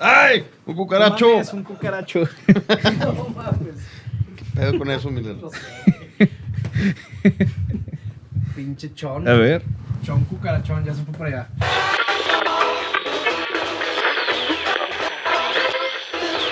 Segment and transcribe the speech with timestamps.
[0.00, 0.46] ¡Ay!
[0.66, 1.40] ¡Un cucaracho!
[1.40, 2.28] Es un cucaracho.
[2.98, 3.76] No mames.
[4.54, 5.36] Pedo con eso, Miller.
[8.54, 9.26] Pinche chon.
[9.28, 9.62] A ver.
[10.04, 11.48] Chon cucarachón, ya se fue por allá.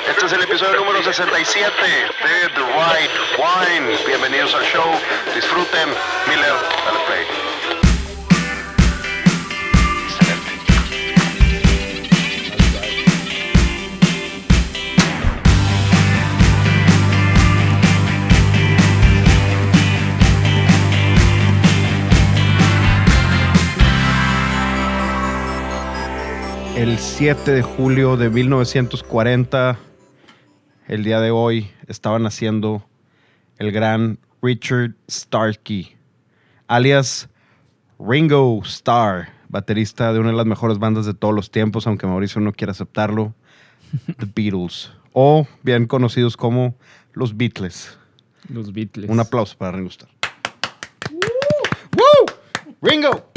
[0.09, 3.96] Este es el episodio número 67 de The Right Wine.
[4.06, 4.90] Bienvenidos al show.
[5.34, 5.88] Disfruten.
[6.29, 6.54] Miller,
[6.84, 7.52] dale play.
[26.92, 29.78] El 7 de julio de 1940,
[30.88, 32.87] el día de hoy, estaba naciendo
[33.56, 35.96] el gran Richard Starkey,
[36.66, 37.30] alias
[37.98, 42.42] Ringo Starr, baterista de una de las mejores bandas de todos los tiempos, aunque Mauricio
[42.42, 43.32] no quiera aceptarlo,
[44.18, 46.74] The Beatles, o bien conocidos como
[47.15, 47.98] los Beatles.
[48.51, 49.09] Los Beatles.
[49.09, 50.10] Un aplauso para Ringo Starr.
[51.96, 52.74] ¡Woo!
[52.82, 53.32] ¡Ringo!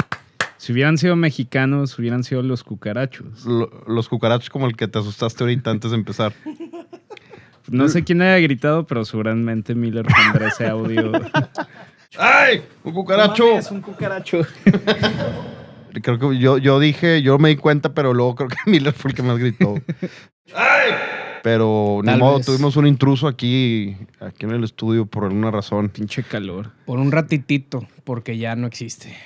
[0.58, 3.44] Si hubieran sido mexicanos, hubieran sido los cucarachos.
[3.44, 6.32] Lo- los cucarachos como el que te asustaste ahorita antes de empezar.
[7.68, 11.12] No sé quién haya gritado, pero seguramente Miller pondrá ese audio.
[12.18, 12.62] ¡Ay!
[12.84, 13.58] ¡Un cucaracho!
[13.58, 14.40] Es un cucaracho.
[16.02, 19.10] Creo que yo, yo dije, yo me di cuenta, pero luego creo que Miller fue
[19.12, 19.74] el que más gritó.
[20.54, 20.90] ¡Ay!
[21.42, 22.46] Pero ni modo, vez.
[22.46, 25.88] tuvimos un intruso aquí, aquí en el estudio por alguna razón.
[25.88, 26.72] Pinche calor.
[26.84, 29.16] Por un ratitito, porque ya no existe.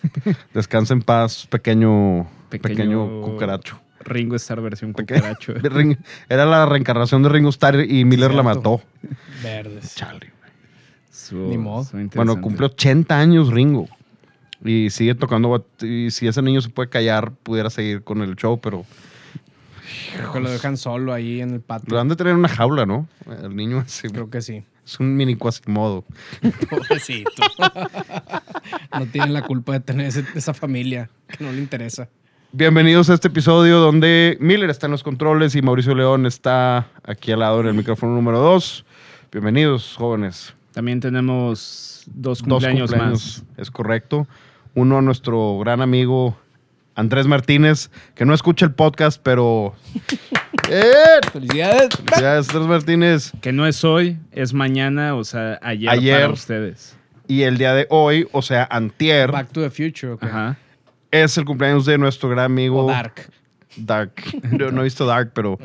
[0.54, 3.78] Descansa en paz, pequeño, pequeño, Pequeño- cucaracho.
[4.04, 5.54] Ringo Starr versión cucaracho.
[6.28, 8.80] Era la reencarnación de Ringo Starr y Miller la mató.
[9.42, 9.94] Verdes.
[9.94, 10.32] Chale.
[11.10, 11.86] Estuvo- Ni modo.
[12.14, 13.86] Bueno, cumple 80 años Ringo.
[14.64, 15.64] Y sigue tocando.
[15.80, 18.84] Y si ese niño se puede callar, pudiera seguir con el show, pero
[20.16, 22.00] Creo que lo dejan solo ahí en el lo patio.
[22.00, 23.06] han de tener en una jaula, ¿no?
[23.42, 24.64] El niño así, Creo que sí.
[24.84, 26.04] Es un mini cuasimodo.
[26.70, 27.30] Pobrecito.
[28.98, 32.08] no tienen la culpa de tener ese- esa familia que no le interesa.
[32.52, 37.32] Bienvenidos a este episodio donde Miller está en los controles y Mauricio León está aquí
[37.32, 38.84] al lado en el micrófono número 2.
[39.30, 40.52] Bienvenidos, jóvenes.
[40.72, 44.26] También tenemos dos Dos cumpleaños, cumpleaños, es correcto.
[44.74, 46.36] Uno a nuestro gran amigo
[46.94, 49.74] Andrés Martínez, que no escucha el podcast, pero...
[50.68, 51.20] ¡Eh!
[51.32, 51.88] ¡Felicidades!
[51.96, 53.32] Felicidades, Andrés Martínez.
[53.40, 56.20] Que no es hoy, es mañana, o sea, ayer, Ayer.
[56.20, 56.96] para ustedes.
[57.28, 60.12] Y el día de hoy, o sea, antier, Back to the Future.
[60.12, 60.24] ¿ok?
[60.24, 60.56] Ajá.
[61.10, 62.86] es el cumpleaños de nuestro gran amigo...
[62.86, 63.30] O Dark.
[63.76, 64.12] Dark.
[64.50, 65.58] No, no he visto Dark, pero...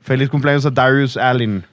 [0.00, 1.64] Feliz cumpleaños a Darius Allen,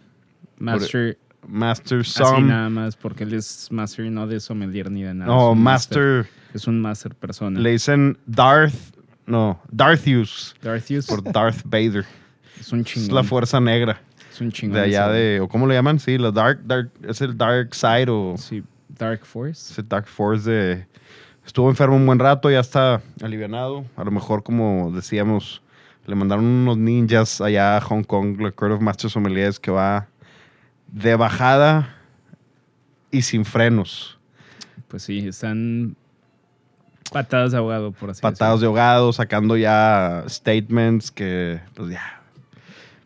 [0.60, 1.18] Master,
[1.48, 5.32] Master así nada más, porque él es Master y no de sommelier ni de nada.
[5.32, 6.28] No, un Master...
[6.54, 7.60] Es un Master persona.
[7.60, 8.74] Le dicen Darth...
[9.26, 10.56] No, Darthius.
[10.62, 12.06] Darthius Por Darth Vader.
[12.60, 13.16] es un Es chingón.
[13.16, 14.02] la fuerza negra.
[14.32, 14.76] Es un chingón.
[14.76, 15.40] De allá ese de...
[15.42, 16.00] ¿O cómo le llaman?
[16.00, 16.62] Sí, la Dark...
[16.66, 18.36] dark es el Dark Side o...
[18.38, 19.72] Sí, Dark Force.
[19.74, 20.88] Ese Dark Force de...
[21.46, 23.84] Estuvo enfermo un buen rato, ya está alivianado.
[23.96, 25.64] A lo mejor, como decíamos,
[26.06, 30.08] le mandaron unos ninjas allá a Hong Kong, la Court of Masters Sommeliers, que va
[30.88, 31.96] de bajada
[33.10, 34.20] y sin frenos.
[34.88, 35.96] Pues sí, están
[37.12, 42.19] patadas de ahogado, por así Patados de ahogado, sacando ya statements que, pues ya.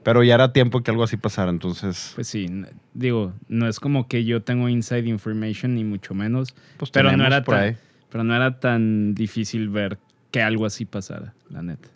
[0.04, 2.48] Pero ya era tiempo que algo así pasara, entonces, Pues sí,
[2.94, 7.26] digo, no es como que yo tengo inside information, ni mucho menos, pues pero no,
[7.26, 7.78] era por tan, ahí.
[8.10, 9.98] pero no era tan difícil ver
[10.32, 11.88] que algo así pasara, la neta.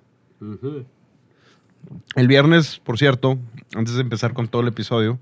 [2.15, 3.37] El viernes, por cierto,
[3.75, 5.19] antes de empezar con todo el episodio,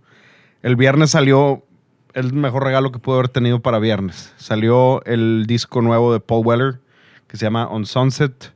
[0.64, 1.64] el viernes salió
[2.14, 4.34] el mejor regalo que pude haber tenido para viernes.
[4.38, 6.80] Salió el disco nuevo de Paul Weller
[7.28, 8.54] que se llama On Sunset.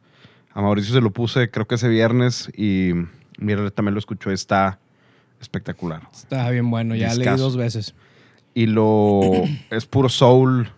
[0.53, 2.93] A Mauricio se lo puse creo que ese viernes y
[3.39, 4.79] mira, también lo escuchó, está
[5.41, 6.01] espectacular.
[6.13, 6.95] Está bien bueno.
[6.95, 7.95] Ya leí dos veces.
[8.53, 9.21] Y lo
[9.69, 10.69] es puro soul,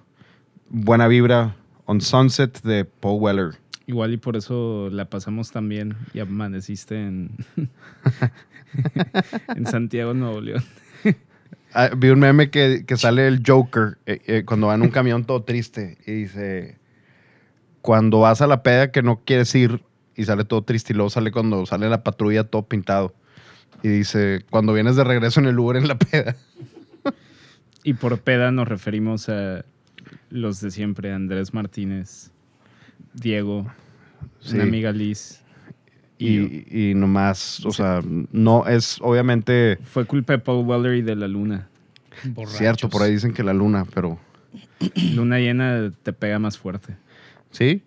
[0.69, 1.55] buena vibra.
[1.85, 3.55] On Sunset de Paul Weller.
[3.85, 7.31] Igual y por eso la pasamos tan bien y amaneciste en,
[9.55, 10.63] en Santiago, Nuevo León.
[11.73, 14.89] Ah, vi un meme que, que sale el Joker eh, eh, cuando va en un
[14.89, 16.77] camión todo triste y dice,
[17.81, 19.81] cuando vas a la peda que no quieres ir
[20.21, 23.13] y sale todo triste y luego sale cuando sale la patrulla todo pintado
[23.83, 26.35] y dice, cuando vienes de regreso en el Uber en la peda.
[27.83, 29.65] Y por peda nos referimos a
[30.29, 32.29] los de siempre, Andrés Martínez,
[33.13, 33.71] Diego,
[34.39, 34.53] Sí.
[34.55, 35.41] una amiga Liz.
[36.19, 36.27] Y.
[36.29, 38.01] Y, y nomás, o sea,
[38.31, 41.69] no es obviamente Fue culpa de Paul Weller y de la luna.
[42.23, 42.57] Borrachos.
[42.59, 44.19] cierto, por ahí dicen que la luna, pero
[45.15, 46.95] Luna llena te pega más fuerte.
[47.49, 47.81] sí,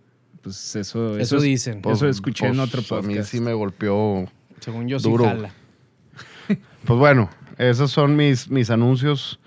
[0.45, 1.83] pues eso, Eso es- dicen.
[1.83, 3.31] Pues, Eso escuché en otro A mí podcast.
[3.31, 4.27] sí me golpeó.
[4.61, 5.25] Según yo, Duro.
[5.25, 5.51] sí jala.
[6.85, 9.41] Pues bueno, esos son mis, mis anuncios.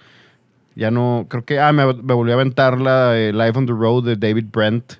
[0.75, 3.71] Ya no, creo que, ah, me, me volví a aventar la eh, Live on the
[3.73, 4.93] Road de David Brent,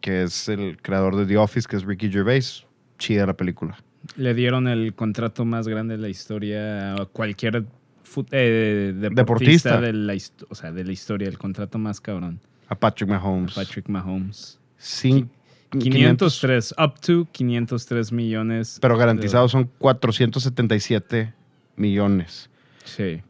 [0.00, 2.64] que es el creador de The Office, que es Ricky Gervais.
[2.98, 3.76] Chida la película.
[4.16, 7.64] Le dieron el contrato más grande de la historia a cualquier
[8.04, 9.80] fut- eh, deportista, Deportista.
[9.80, 10.14] De, la,
[10.48, 12.40] o sea, de la historia, el contrato más cabrón.
[12.68, 13.54] A Patrick Mahomes.
[13.54, 14.58] Patrick Mahomes.
[14.86, 15.28] Cin-
[15.72, 18.78] 503, up to 503 millones.
[18.80, 21.34] pero garantizados son 477
[21.76, 22.48] millones.
[22.84, 23.20] Sí.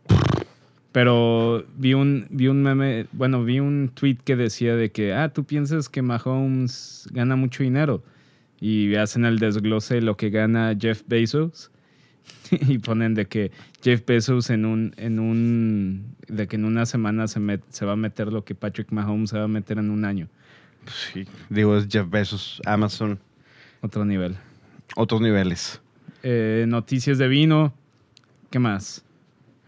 [0.92, 5.28] Pero vi un, vi un meme, bueno, vi un tweet que decía de que, ah,
[5.30, 8.02] tú piensas que Mahomes gana mucho dinero.
[8.60, 11.70] Y hacen el desglose de lo que gana Jeff Bezos.
[12.50, 13.50] y ponen de que
[13.82, 17.92] Jeff Bezos en un, en un, de que en una semana se, met- se va
[17.92, 20.28] a meter lo que Patrick Mahomes se va a meter en un año.
[20.88, 23.18] Sí, digo, es Jeff Bezos, Amazon,
[23.80, 24.36] Otro nivel.
[24.96, 25.80] otros niveles.
[26.22, 27.74] Eh, noticias de vino.
[28.50, 29.04] ¿Qué más?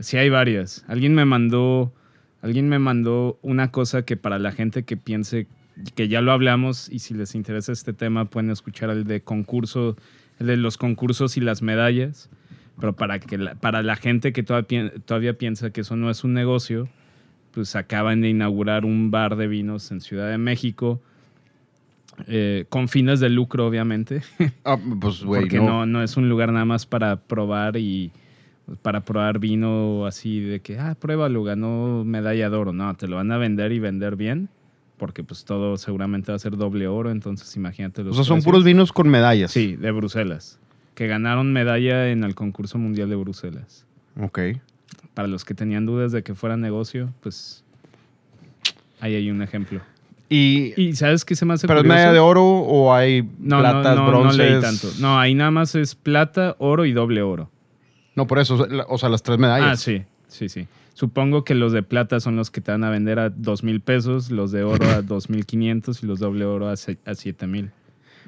[0.01, 0.85] Sí, hay varias.
[0.89, 1.93] Alguien me mandó.
[2.41, 5.49] Alguien me mandó una cosa que para la gente que piense
[5.95, 9.97] que ya lo hablamos y si les interesa este tema pueden escuchar el de concurso,
[10.39, 12.31] el de los concursos y las medallas.
[12.81, 16.23] Pero para que la, para la gente que todavía, todavía piensa que eso no es
[16.23, 16.89] un negocio,
[17.53, 21.03] pues acaban de inaugurar un bar de vinos en Ciudad de México.
[22.27, 24.23] Eh, con fines de lucro, obviamente.
[24.65, 25.65] Ah, pues, güey, Porque no.
[25.65, 25.87] no.
[25.87, 28.13] No, es un lugar nada más para probar y
[28.83, 32.73] para probar vino así de que, ah, pruébalo, ganó medalla de oro.
[32.73, 34.49] No, te lo van a vender y vender bien,
[34.99, 38.43] porque pues todo seguramente va a ser doble oro, entonces imagínate O los sea, son
[38.43, 39.53] puros vinos con medallas.
[39.53, 40.59] Sí, de Bruselas,
[40.95, 43.87] que ganaron medalla en el concurso mundial de Bruselas.
[44.21, 44.41] Ok.
[45.15, 47.65] Para los que tenían dudas de que fuera negocio, pues
[49.01, 49.81] ahí hay un ejemplo.
[50.31, 51.97] Y, ¿Y sabes qué se me hace ¿Pero es curioso?
[51.97, 54.37] medalla de oro o hay No, platas, no, no, bronces?
[54.39, 54.89] no leí tanto.
[55.01, 57.51] No, ahí nada más es plata, oro y doble oro.
[58.15, 59.69] No, por eso, o sea, las tres medallas.
[59.73, 60.67] Ah, sí, sí, sí.
[60.93, 63.81] Supongo que los de plata son los que te van a vender a dos mil
[63.81, 67.47] pesos, los de oro a dos mil quinientos y los doble oro a, a siete
[67.47, 67.71] mil.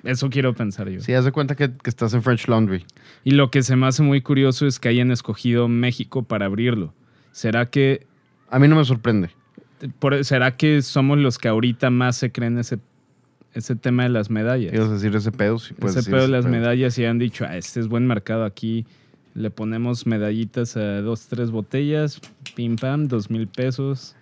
[0.02, 1.00] Eso quiero pensar yo.
[1.02, 2.86] Sí, haz de cuenta que, que estás en French Laundry.
[3.24, 6.94] Y lo que se me hace muy curioso es que hayan escogido México para abrirlo.
[7.32, 8.06] ¿Será que,
[8.48, 9.28] A mí no me sorprende.
[9.98, 12.78] Por- ¿será que somos los que ahorita más se creen ese,
[13.54, 14.72] ese tema de las medallas?
[14.74, 15.58] ¿Ibas a decir ese pedo?
[15.58, 16.52] Sí, puedes ese pedo de las pedo.
[16.52, 18.86] medallas y han dicho, ah, este es buen mercado aquí.
[19.34, 22.20] Le ponemos medallitas a dos, tres botellas,
[22.56, 24.16] pim pam, dos mil pesos.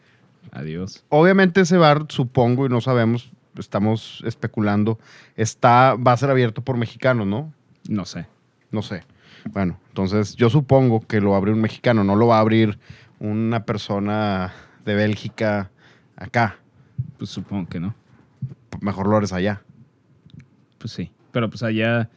[0.53, 1.05] Adiós.
[1.09, 4.99] Obviamente ese bar, supongo, y no sabemos, estamos especulando,
[5.37, 7.53] está, va a ser abierto por mexicanos, ¿no?
[7.89, 8.27] No sé.
[8.71, 9.03] No sé.
[9.51, 12.79] Bueno, entonces yo supongo que lo abre un mexicano, no lo va a abrir
[13.19, 14.53] una persona
[14.89, 15.71] de Bélgica
[16.17, 16.57] acá.
[17.19, 17.95] Pues supongo que no.
[18.81, 19.63] Mejor lo abres allá.
[20.79, 21.13] Pues sí.
[21.31, 22.09] Pero pues allá,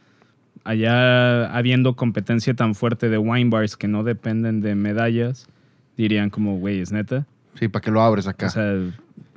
[0.64, 5.48] allá habiendo competencia tan fuerte de wine bars que no dependen de medallas,
[5.96, 7.26] dirían como, güey, es neta.
[7.58, 8.46] Sí, ¿para qué lo abres acá?
[8.46, 8.74] O sea,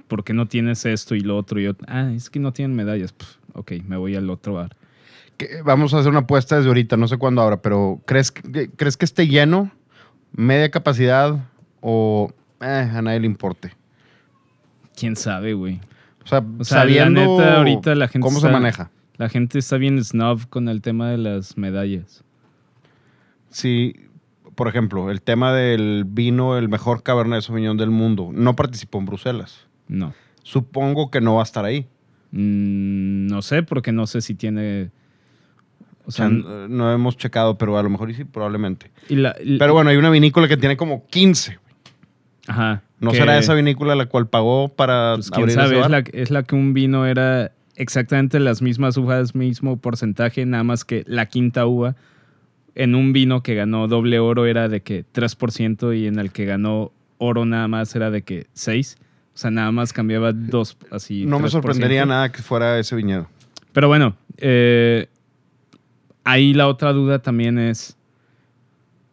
[0.07, 1.59] ¿por qué no tienes esto y lo otro?
[1.59, 1.85] Y otro?
[1.89, 3.11] Ah, es que no tienen medallas.
[3.11, 4.75] Pf, ok, me voy al otro bar.
[5.65, 8.95] Vamos a hacer una apuesta desde ahorita, no sé cuándo ahora, pero ¿crees que, ¿crees
[8.95, 9.69] que esté lleno?
[10.31, 11.43] ¿Media capacidad?
[11.81, 13.71] ¿O eh, a nadie le importe?
[14.97, 15.79] ¿Quién sabe, güey?
[16.23, 18.89] O sea, O sea, la sabiendo neta, ahorita la gente cómo está- se maneja.
[19.17, 22.23] La gente está bien snob con el tema de las medallas.
[23.49, 23.95] Sí,
[24.55, 29.05] por ejemplo, el tema del vino, el mejor Cabernet Sauvignon del mundo, no participó en
[29.05, 29.67] Bruselas.
[29.87, 30.13] No.
[30.43, 31.87] Supongo que no va a estar ahí.
[32.31, 34.89] Mm, no sé, porque no sé si tiene.
[36.05, 38.91] O O sea, no hemos checado, pero a lo mejor sí, probablemente.
[39.09, 41.57] y la- y- Pero bueno, hay una vinícola que tiene como 15.
[42.47, 42.83] Ajá.
[42.99, 45.89] ¿No que- será esa vinícola la cual pagó para Pues quién abrir sabe, ese es
[45.91, 50.85] la, es la que un vino era exactamente las mismas uvas, mismo porcentaje, nada más
[50.85, 51.95] que la quinta uva
[52.75, 56.45] en un vino que ganó doble oro era de que 3% y en el que
[56.45, 58.97] ganó oro nada más era de que 6.
[59.33, 61.25] O sea, nada más cambiaba dos, así.
[61.27, 61.51] no me 3%.
[61.51, 63.27] sorprendería nada que fuera ese viñedo.
[63.73, 65.07] Pero bueno, eh,
[66.23, 67.97] ahí la otra duda también es,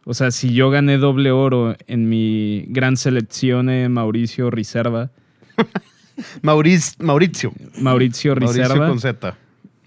[0.05, 5.11] o sea, si yo gané doble oro en mi gran selección eh, Mauricio Reserva,
[6.41, 7.53] Mauriz- Mauricio.
[7.81, 9.37] Mauricio Mauricio con Z.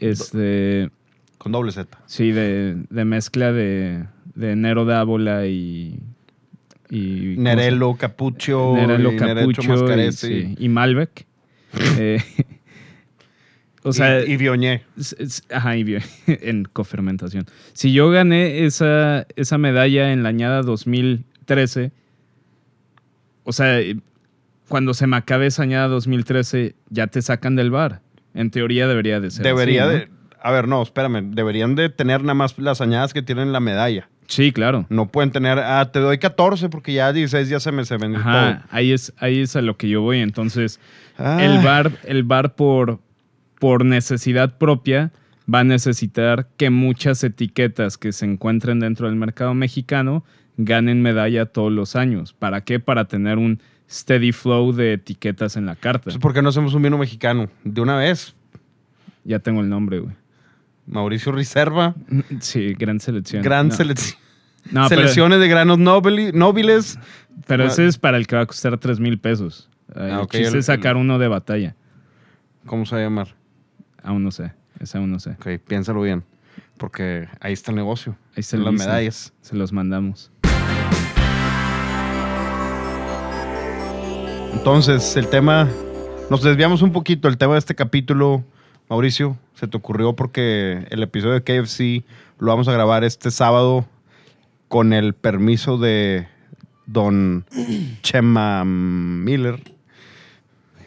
[0.01, 0.91] este,
[1.39, 1.99] Con doble Z.
[2.07, 4.05] sí, de, de mezcla de,
[4.35, 6.01] de Nero Dávola y...
[6.91, 8.73] y ¿cómo se- Nerello Capucho.
[8.77, 11.27] Y Nerecho Capucho y, sí, y Malbec.
[11.99, 12.23] Eh,
[13.89, 14.81] o sea, y, y
[15.19, 17.47] es- Ajá, y bio- en cofermentación.
[17.73, 21.93] Si yo gané esa, esa medalla en la añada 2013,
[23.45, 23.97] o sea, eh,
[24.69, 28.01] cuando se me acabe esa añada 2013, ya te sacan del bar.
[28.35, 29.45] En teoría debería de ser.
[29.45, 29.99] Debería así, ¿no?
[30.01, 30.09] de.
[30.43, 31.31] A ver, no, espérame.
[31.35, 34.09] Deberían de tener nada más las añadas que tienen la medalla.
[34.29, 34.87] Sí, claro.
[34.91, 35.59] No pueden tener.
[35.59, 39.13] Ah, te doy 14 porque ya 16 ya se me se vendió Ajá, ahí es,
[39.19, 40.19] ahí es a lo que yo voy.
[40.19, 40.81] Entonces,
[41.19, 42.99] el bar, el bar por,
[43.67, 45.11] por necesidad propia
[45.53, 50.25] va a necesitar que muchas etiquetas que se encuentren dentro del mercado mexicano
[50.57, 52.33] ganen medalla todos los años.
[52.33, 52.79] ¿Para qué?
[52.79, 53.59] Para tener un
[53.91, 56.05] steady flow de etiquetas en la carta.
[56.05, 57.49] pues, ¿Por qué no hacemos un vino mexicano?
[57.65, 58.37] De una vez.
[59.25, 60.15] Ya tengo el nombre, güey.
[60.87, 61.97] Mauricio Reserva.
[62.39, 63.43] Sí, gran selección.
[63.43, 64.17] Gran No, selección.
[64.71, 67.01] no, pero- Selecciones de granos nóbiles.
[67.49, 67.67] Pero, Ah.
[67.67, 69.69] ese es para el que va a costar 3 mil pesos.
[69.93, 71.75] Ah, ok, chiste el- es sacar uno de batalla.
[72.65, 73.29] ¿Cómo se va a llamar?
[74.03, 74.53] Aún no sé.
[74.81, 75.31] Ese aún no sé.
[75.31, 76.25] Ok, piénsalo bien.
[76.77, 78.17] Porque ahí está el negocio.
[78.31, 79.33] Ahí está en el las medallas.
[79.41, 80.31] Se los mandamos.
[84.53, 85.69] Entonces, el tema.
[86.29, 87.29] Nos desviamos un poquito.
[87.29, 88.45] El tema de este capítulo,
[88.89, 92.05] Mauricio, se te ocurrió porque el episodio de KFC
[92.39, 93.87] lo vamos a grabar este sábado
[94.69, 96.27] con el permiso de
[96.87, 97.45] don
[98.03, 99.76] Chema Miller.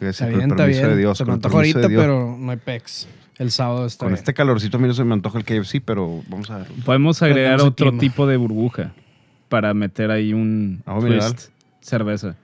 [0.00, 0.90] Está con bien, el está permiso bien.
[0.90, 1.18] de Dios.
[1.18, 2.00] Se me con el antoja ahorita, Dios.
[2.02, 3.08] pero no hay pex.
[3.38, 4.18] El sábado está Con bien.
[4.18, 6.66] este calorcito a mí no se me antoja el KFC, pero vamos a ver.
[6.84, 8.00] Podemos agregar otro clima.
[8.00, 8.92] tipo de burbuja
[9.48, 11.32] para meter ahí un Agua mineral.
[11.34, 11.50] twist.
[11.80, 12.36] Cerveza.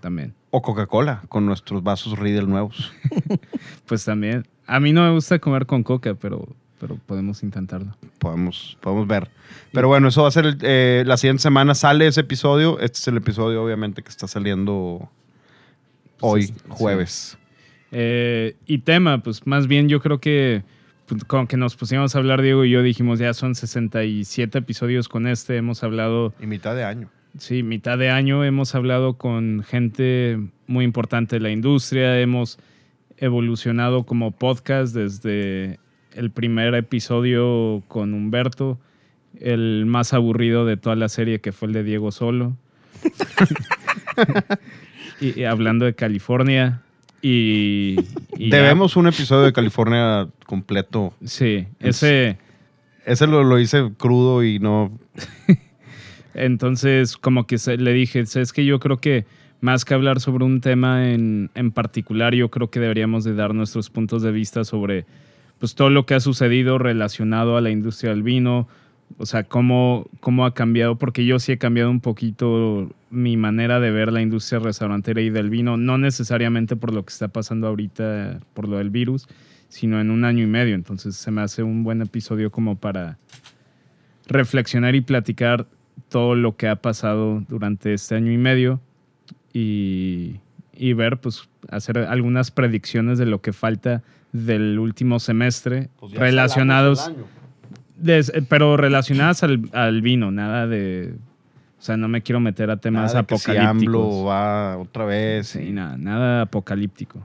[0.00, 0.34] También.
[0.50, 2.92] O Coca-Cola, con nuestros vasos Riedel nuevos.
[3.86, 4.46] Pues también.
[4.66, 6.48] A mí no me gusta comer con coca, pero,
[6.78, 7.96] pero podemos intentarlo.
[8.18, 9.28] podemos, podemos ver.
[9.72, 12.78] Pero bueno, eso va a ser el- eh, la siguiente semana sale ese episodio.
[12.78, 15.10] Este es el episodio, obviamente, que está saliendo
[16.20, 16.54] hoy, Sí.
[16.68, 17.38] jueves.
[17.92, 20.62] Eh, y tema, pues más bien yo creo que
[21.06, 25.08] pues, con que nos pusimos a hablar, Diego y yo dijimos ya son 67 episodios
[25.08, 25.56] con este.
[25.56, 27.10] Hemos hablado Y mitad de año.
[27.38, 32.58] Sí, mitad de año hemos hablado con gente muy importante de la industria, hemos
[33.18, 35.78] evolucionado como podcast desde
[36.14, 38.80] el primer episodio con Humberto,
[39.40, 42.56] el más aburrido de toda la serie que fue el de Diego Solo,
[45.20, 46.82] y, y hablando de California
[47.22, 47.96] y...
[48.38, 51.12] y ya- Debemos un episodio de California completo.
[51.24, 52.38] Sí, ese...
[53.06, 54.92] Ese lo, lo hice crudo y no.
[56.34, 59.24] Entonces, como que se- le dije, es que yo creo que
[59.60, 63.54] más que hablar sobre un tema en, en particular, yo creo que deberíamos de dar
[63.54, 65.04] nuestros puntos de vista sobre
[65.58, 68.68] pues, todo lo que ha sucedido relacionado a la industria del vino,
[69.18, 73.80] o sea, cómo, cómo ha cambiado, porque yo sí he cambiado un poquito mi manera
[73.80, 77.66] de ver la industria restaurantera y del vino, no necesariamente por lo que está pasando
[77.66, 79.28] ahorita, por lo del virus,
[79.68, 80.74] sino en un año y medio.
[80.74, 83.18] Entonces se me hace un buen episodio como para
[84.26, 85.66] reflexionar y platicar
[86.08, 88.80] todo lo que ha pasado durante este año y medio
[89.52, 90.36] y,
[90.72, 94.02] y ver, pues, hacer algunas predicciones de lo que falta
[94.32, 97.10] del último semestre Pues relacionados,
[98.00, 101.14] des- eh, pero relacionadas al, al vino, nada de,
[101.78, 104.26] o sea, no me quiero meter a temas Nada que si apocalípticos.
[104.26, 105.48] va otra vez.
[105.48, 107.24] Sí, nada, nada apocalíptico.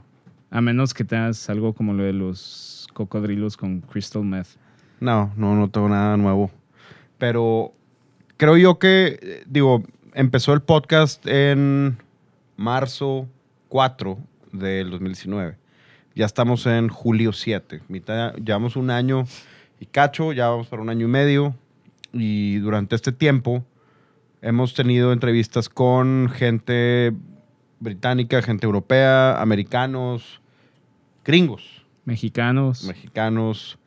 [0.50, 4.48] A menos que tengas algo como lo de los cocodrilos con crystal meth.
[5.00, 6.50] No, no, no tengo nada nuevo.
[7.18, 7.72] Pero
[8.36, 9.82] creo yo que, eh, digo,
[10.14, 11.98] empezó el podcast en
[12.56, 13.28] marzo
[13.68, 14.18] 4
[14.52, 15.56] del 2019.
[16.14, 17.82] Ya estamos en julio 7.
[17.88, 19.24] Mitad, llevamos un año
[19.80, 21.54] y cacho, ya vamos para un año y medio.
[22.12, 23.64] Y durante este tiempo
[24.40, 27.12] hemos tenido entrevistas con gente
[27.80, 30.40] británica, gente europea, americanos,
[31.24, 32.84] gringos Mexicanos.
[32.84, 33.78] mexicanos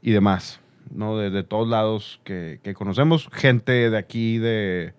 [0.00, 1.18] y demás, ¿no?
[1.18, 3.28] De, de todos lados que, que conocemos.
[3.30, 4.94] Gente de aquí, de,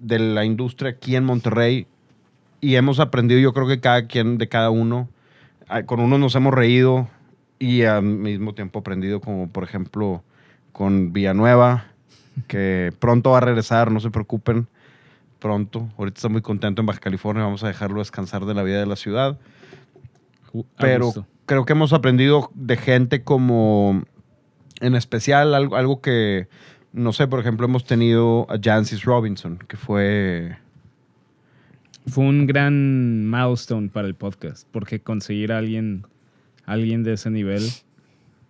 [0.00, 1.86] de la industria aquí en Monterrey.
[2.60, 5.08] Y hemos aprendido, yo creo que cada quien de cada uno.
[5.68, 7.08] Ah, Con unos nos hemos reído
[7.62, 10.22] y al mismo tiempo aprendido, como por ejemplo
[10.72, 11.86] con Villanueva,
[12.48, 14.66] que pronto va a regresar, no se preocupen.
[15.38, 15.88] Pronto.
[15.98, 17.42] Ahorita está muy contento en Baja California.
[17.42, 19.38] Vamos a dejarlo descansar de la vida de la ciudad
[20.78, 21.12] pero
[21.46, 24.04] creo que hemos aprendido de gente como,
[24.80, 26.48] en especial, algo, algo que,
[26.92, 30.56] no sé, por ejemplo, hemos tenido a Jancis Robinson, que fue,
[32.06, 36.06] Fue un gran milestone para el podcast, porque conseguir a alguien,
[36.66, 37.62] alguien de ese nivel,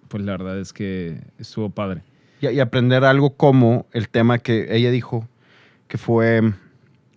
[0.09, 2.02] pues la verdad es que estuvo padre.
[2.40, 5.28] y, aprender algo como el tema que ella dijo,
[5.88, 6.52] que fue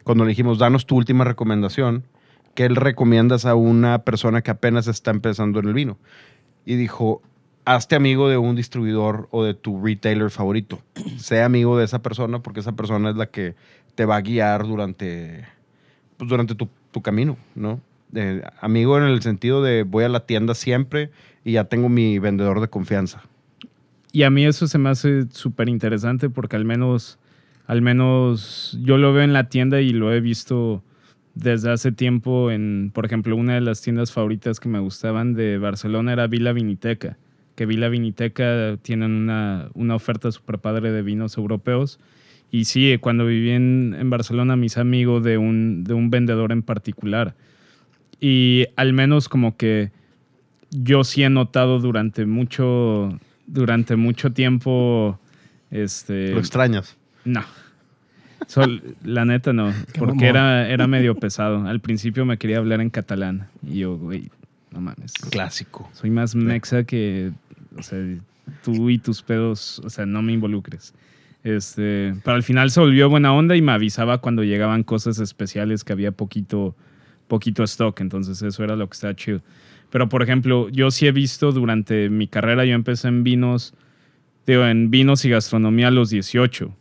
[0.03, 2.03] cuando le dijimos, danos tu última recomendación,
[2.53, 5.97] que él recomiendas a una persona que apenas está empezando en el vino.
[6.63, 7.23] Y dijo,
[7.65, 10.79] hazte amigo de un distribuidor o de tu retailer favorito.
[11.17, 13.55] Sea amigo de esa persona porque esa persona es la que
[13.95, 15.45] te va a guiar durante,
[16.17, 17.81] pues, durante tu camino, ¿no?
[18.15, 21.11] Eh, amigo en el sentido de voy a la tienda siempre
[21.43, 23.21] y ya tengo mi vendedor de confianza.
[24.11, 27.19] Y a mí eso se me hace súper interesante porque al menos,
[27.67, 30.81] al menos yo lo veo en la tienda y lo he visto
[31.33, 35.57] desde hace tiempo en, por ejemplo, una de las tiendas favoritas que me gustaban de
[35.57, 37.17] Barcelona era Vila Viniteca,
[37.55, 41.99] que Vila Viniteca tienen una, una oferta súper padre de vinos europeos.
[42.51, 46.63] Y sí, cuando viví en, en Barcelona, mis amigos de un, de un vendedor en
[46.63, 47.35] particular.
[48.19, 49.91] Y al menos como que
[50.71, 55.19] yo sí he notado durante mucho, durante mucho tiempo,
[55.71, 56.29] este...
[56.29, 56.97] ¿Lo extrañas?
[57.23, 57.43] No.
[58.47, 61.65] Sol- la neta no, porque era, era medio pesado.
[61.67, 64.29] Al principio me quería hablar en catalán y yo, güey,
[64.71, 65.13] no mames.
[65.31, 65.89] Clásico.
[65.93, 67.31] Soy más mexa que,
[67.77, 67.99] o sea,
[68.63, 70.93] tú y tus pedos, o sea, no me involucres.
[71.43, 75.83] Este, pero al final se volvió buena onda y me avisaba cuando llegaban cosas especiales
[75.83, 76.75] que había poquito,
[77.27, 79.41] poquito stock, entonces eso era lo que estaba chido.
[79.89, 83.73] Pero por ejemplo, yo sí he visto durante mi carrera, yo empecé en vinos,
[84.45, 86.73] digo, en vinos y gastronomía a los 18.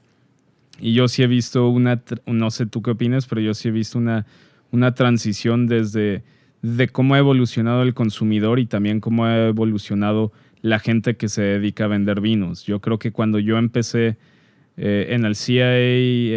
[0.80, 3.70] Y yo sí he visto una, no sé tú qué opinas, pero yo sí he
[3.70, 4.26] visto una,
[4.70, 6.24] una transición desde
[6.62, 10.32] de cómo ha evolucionado el consumidor y también cómo ha evolucionado
[10.62, 12.64] la gente que se dedica a vender vinos.
[12.64, 14.16] Yo creo que cuando yo empecé
[14.78, 15.78] eh, en el CIA,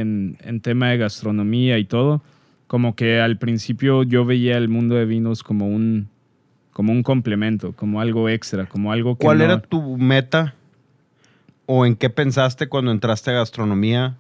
[0.02, 2.22] en, en tema de gastronomía y todo,
[2.68, 6.10] como que al principio yo veía el mundo de vinos como un,
[6.72, 10.54] como un complemento, como algo extra, como algo que ¿Cuál no- era tu meta
[11.66, 14.18] o en qué pensaste cuando entraste a gastronomía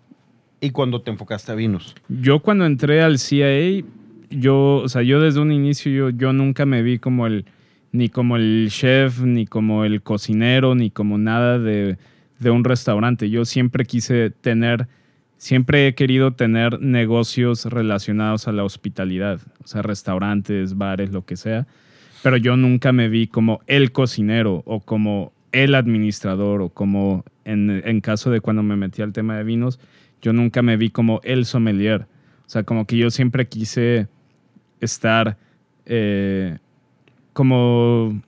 [0.60, 1.96] y cuando te enfocaste a vinos?
[2.10, 3.84] Yo cuando entré al CIA,
[4.30, 7.46] yo, o sea, yo desde un inicio, yo, yo nunca me vi como el,
[7.92, 11.98] ni como el chef, ni como el cocinero, ni como nada de,
[12.39, 13.30] de un restaurante.
[13.30, 14.88] Yo siempre quise tener,
[15.38, 21.36] siempre he querido tener negocios relacionados a la hospitalidad, o sea, restaurantes, bares, lo que
[21.38, 21.67] sea.
[22.24, 27.82] Pero yo nunca me vi como el cocinero o como el administrador o como en,
[27.86, 29.79] en caso de cuando me metí al tema de vinos,
[30.22, 32.02] yo nunca me vi como el sommelier.
[32.45, 34.08] O sea, como que yo siempre quise
[34.82, 35.38] estar
[35.86, 36.58] eh,
[37.34, 38.21] como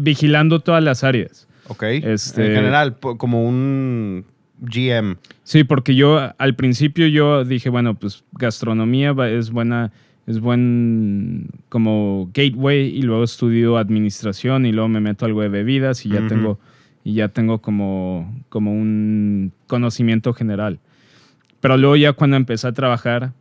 [0.00, 1.48] vigilando todas las áreas.
[1.68, 1.82] ¿Ok?
[1.84, 4.24] Este- En general, como un
[4.60, 5.16] GM.
[5.42, 9.92] Sí, porque yo al principio yo dije, bueno, pues gastronomía es buena,
[10.26, 16.06] es buen como gateway y luego estudio administración y luego me meto algo de bebidas
[16.06, 16.58] y ya tengo
[17.04, 20.80] y ya tengo como, como un conocimiento general.
[21.60, 23.32] Pero luego ya cuando empecé a trabajar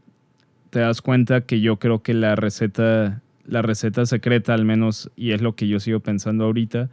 [0.69, 5.31] te das cuenta que yo creo que la receta la receta secreta al menos y
[5.31, 6.89] es lo que yo sigo pensando ahorita.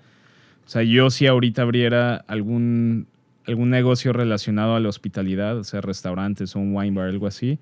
[0.64, 3.06] O sea, yo si ahorita abriera algún
[3.46, 7.58] algún negocio relacionado a la hospitalidad, o sea, restaurantes o un wine bar, algo así,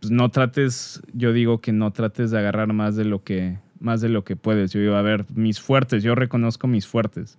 [0.00, 4.00] pues no trates, yo digo que no trates de agarrar más de lo que, más
[4.00, 4.72] de lo que puedes.
[4.72, 7.38] Yo digo, a ver, mis fuertes, yo reconozco mis fuertes,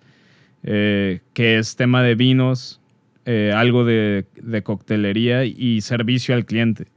[0.64, 2.80] eh, que es tema de vinos,
[3.26, 4.26] eh, algo de,
[4.64, 6.88] coctelería y servicio al cliente.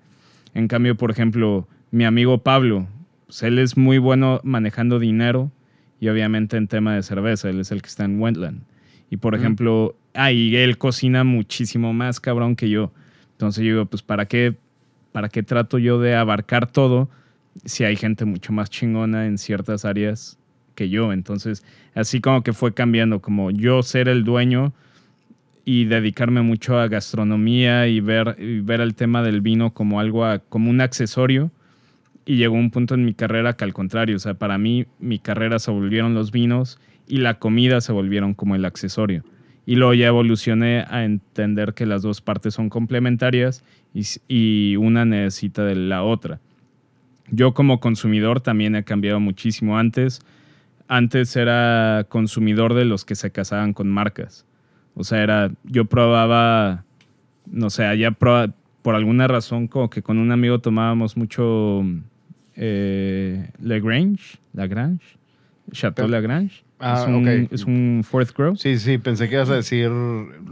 [0.55, 2.87] En cambio, por ejemplo, mi amigo Pablo,
[3.27, 5.51] pues él es muy bueno manejando dinero
[6.01, 8.63] y obviamente en tema de cerveza, él es el que está en Wentland.
[9.11, 12.93] Y por ejemplo, ah, y él cocina muchísimo más cabrón que yo.
[13.33, 14.55] Entonces yo digo, pues ¿para qué,
[15.13, 17.09] ¿para qué trato yo de abarcar todo
[17.65, 20.39] si hay gente mucho más chingona en ciertas áreas
[20.75, 21.13] que yo?
[21.13, 24.73] Entonces, así como que fue cambiando, como yo ser el dueño
[25.65, 30.25] y dedicarme mucho a gastronomía y ver, y ver el tema del vino como algo,
[30.25, 31.51] a- como un accesorio.
[32.25, 35.19] Y llegó un punto en mi carrera que al contrario, o sea, para mí mi
[35.19, 39.25] carrera se volvieron los vinos y la comida se volvieron como el accesorio.
[39.67, 43.65] Y luego ya evolucioné a entender que las dos partes son complementarias
[44.29, 46.41] y, una necesita de la otra.
[47.31, 49.79] Yo como consumidor también he cambiado muchísimo.
[49.79, 50.21] Antes,
[50.87, 54.47] antes era consumidor de los que se casaban con marcas.
[54.95, 56.85] O sea, era, yo probaba,
[57.47, 61.83] no sé, allá proba- por alguna razón como que con un amigo tomábamos mucho
[62.57, 65.05] eh, Lagrange, Lagrange,
[65.73, 66.63] Chateau Lagrange.
[66.81, 67.53] Ah, es, un, ok.
[67.53, 68.55] es un fourth grow.
[68.57, 69.91] Sí, sí, pensé que ibas a decir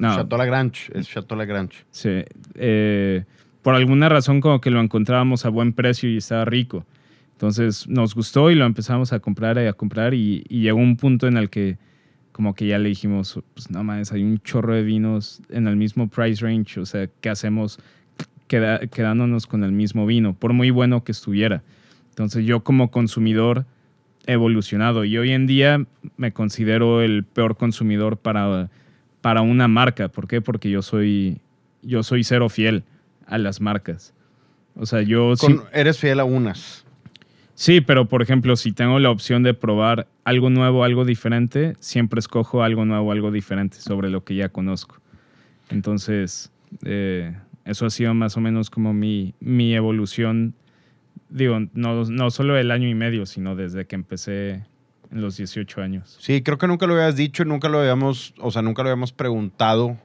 [0.00, 0.90] Chateau Lagrange.
[0.94, 1.84] Es Chateau Lagrange.
[1.90, 2.22] Sí.
[2.54, 3.24] eh,
[3.62, 6.84] por alguna razón como que lo encontrábamos a buen precio y estaba rico.
[7.32, 10.96] Entonces nos gustó y lo empezamos a comprar y a comprar y, y llegó un
[10.96, 11.76] punto en el que
[12.32, 15.74] como que ya le dijimos, pues no mames, hay un chorro de vinos en el
[15.76, 17.78] mismo price range, o sea, ¿qué hacemos
[18.46, 20.34] queda- quedándonos con el mismo vino?
[20.34, 21.62] Por muy bueno que estuviera.
[22.10, 23.64] Entonces yo como consumidor
[24.26, 25.84] evolucionado y hoy en día
[26.16, 28.68] me considero el peor consumidor para,
[29.20, 30.08] para una marca.
[30.08, 30.40] ¿Por qué?
[30.40, 31.40] Porque yo soy,
[31.82, 32.84] yo soy cero fiel
[33.26, 34.12] a las marcas.
[34.74, 36.84] O sea, yo sí- eres fiel a unas.
[37.54, 42.18] Sí, pero por ejemplo, si tengo la opción de probar algo nuevo, algo diferente, siempre
[42.20, 44.98] escojo algo nuevo, algo diferente sobre lo que ya conozco.
[45.70, 46.52] Entonces,
[46.84, 47.34] eh,
[47.64, 50.54] eso ha sido más o menos como mi, mi evolución,
[51.28, 54.64] digo, no, no solo el año y medio, sino desde que empecé
[55.10, 56.16] en los 18 años.
[56.20, 59.12] Sí, creo que nunca lo habías dicho, nunca lo habíamos, o sea, nunca lo habíamos
[59.12, 59.96] preguntado,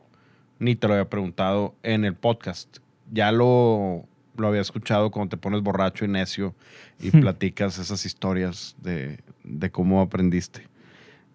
[0.60, 2.78] ni te lo había preguntado en el podcast.
[3.12, 4.06] Ya lo,
[4.38, 6.56] lo había escuchado cuando te pones borracho y necio
[7.00, 10.68] y platicas esas historias de, de cómo aprendiste.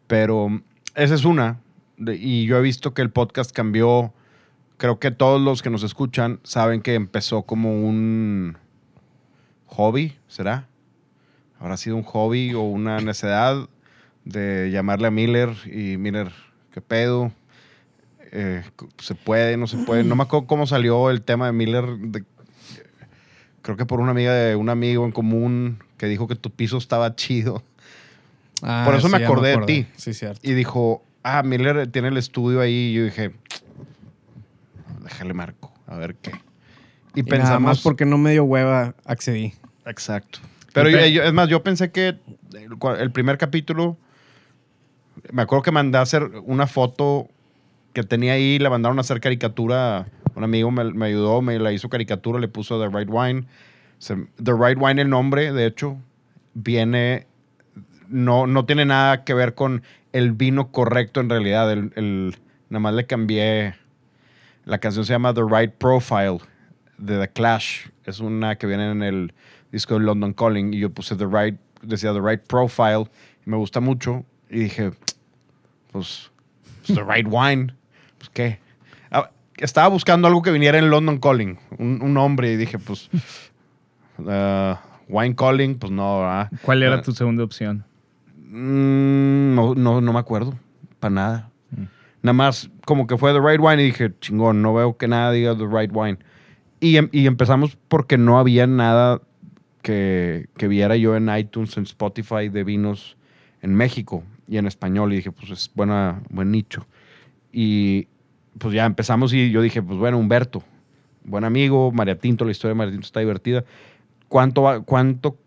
[0.06, 0.62] Pero
[0.94, 1.58] esa es una.
[1.96, 4.12] de- y yo he visto que el podcast cambió.
[4.78, 8.56] Creo que todos los que nos escuchan saben que empezó como un
[9.66, 10.68] hobby, ¿será?
[11.58, 13.68] Habrá sido un hobby o una necesidad
[14.24, 16.32] de llamarle a Miller y Miller,
[16.72, 17.32] ¿qué pedo?
[18.32, 18.62] Eh,
[18.98, 19.56] ¿Se puede?
[19.56, 20.04] ¿No se puede?
[20.04, 21.84] No me acuerdo cómo salió el tema de Miller.
[21.98, 22.24] de-
[23.62, 26.76] creo que por una amiga de un amigo en común que dijo que tu piso
[26.78, 27.62] estaba chido.
[28.62, 29.86] Ah, Por eso me sí, ya acordé de ti.
[29.96, 30.40] Sí, cierto.
[30.42, 32.72] Y dijo, ah, Miller tiene el estudio ahí.
[32.90, 33.32] Y yo dije,
[35.02, 36.32] déjale marco, a ver qué.
[37.16, 37.62] Y, Y nada pensamos...
[37.62, 39.54] más porque no me dio hueva accedí.
[39.86, 40.38] Exacto.
[40.72, 42.16] Pero yo- yo- es más, yo pensé que
[42.98, 43.96] el primer capítulo,
[45.32, 47.28] me acuerdo que mandé a hacer una foto
[47.94, 50.06] que tenía ahí, la mandaron a hacer caricatura.
[50.34, 53.46] Un amigo me, me ayudó, me la hizo caricatura, le puso The Right Wine.
[53.98, 55.96] Se- The Right Wine, el nombre, de hecho,
[56.52, 57.26] viene,
[58.08, 61.72] no, no tiene nada que ver con el vino correcto en realidad.
[61.72, 62.36] El, el-
[62.68, 63.74] nada más le cambié,
[64.66, 66.38] la canción se llama The Right Profile
[66.98, 67.88] de The Clash.
[68.04, 69.32] Es una que viene en el
[69.72, 73.08] disco de London Calling y yo puse The Right, decía The Right Profile.
[73.46, 74.92] Y me gusta mucho y dije,
[75.92, 76.30] pues,
[76.86, 77.74] pues, The Right Wine.
[78.18, 78.58] Pues, ¿qué?
[79.10, 83.08] Ah, estaba buscando algo que viniera en London Calling, un, un nombre y dije, pues,
[84.26, 86.50] ah, Wine Calling, pues no, ¿verdad?
[86.62, 87.84] ¿Cuál era Ah, tu segunda opción?
[88.48, 90.58] Mm, no, no, no me acuerdo.
[91.00, 91.50] Para nada.
[92.22, 95.30] Nada más como que fue The Right Wine y dije, chingón, no veo que nada
[95.30, 96.18] diga The Right Wine.
[96.90, 99.20] Y, em- y empezamos porque no había nada
[99.82, 103.16] que, que viera yo en iTunes, en Spotify de vinos
[103.62, 105.12] en México y en español.
[105.12, 106.86] Y dije, pues es buena, buen nicho.
[107.52, 108.08] Y
[108.58, 110.62] pues ya empezamos y yo dije, pues bueno, Humberto,
[111.24, 113.64] buen amigo, María Tinto, la historia de María Tinto está divertida.
[114.28, 115.38] ¿Cuánto, va- cuánto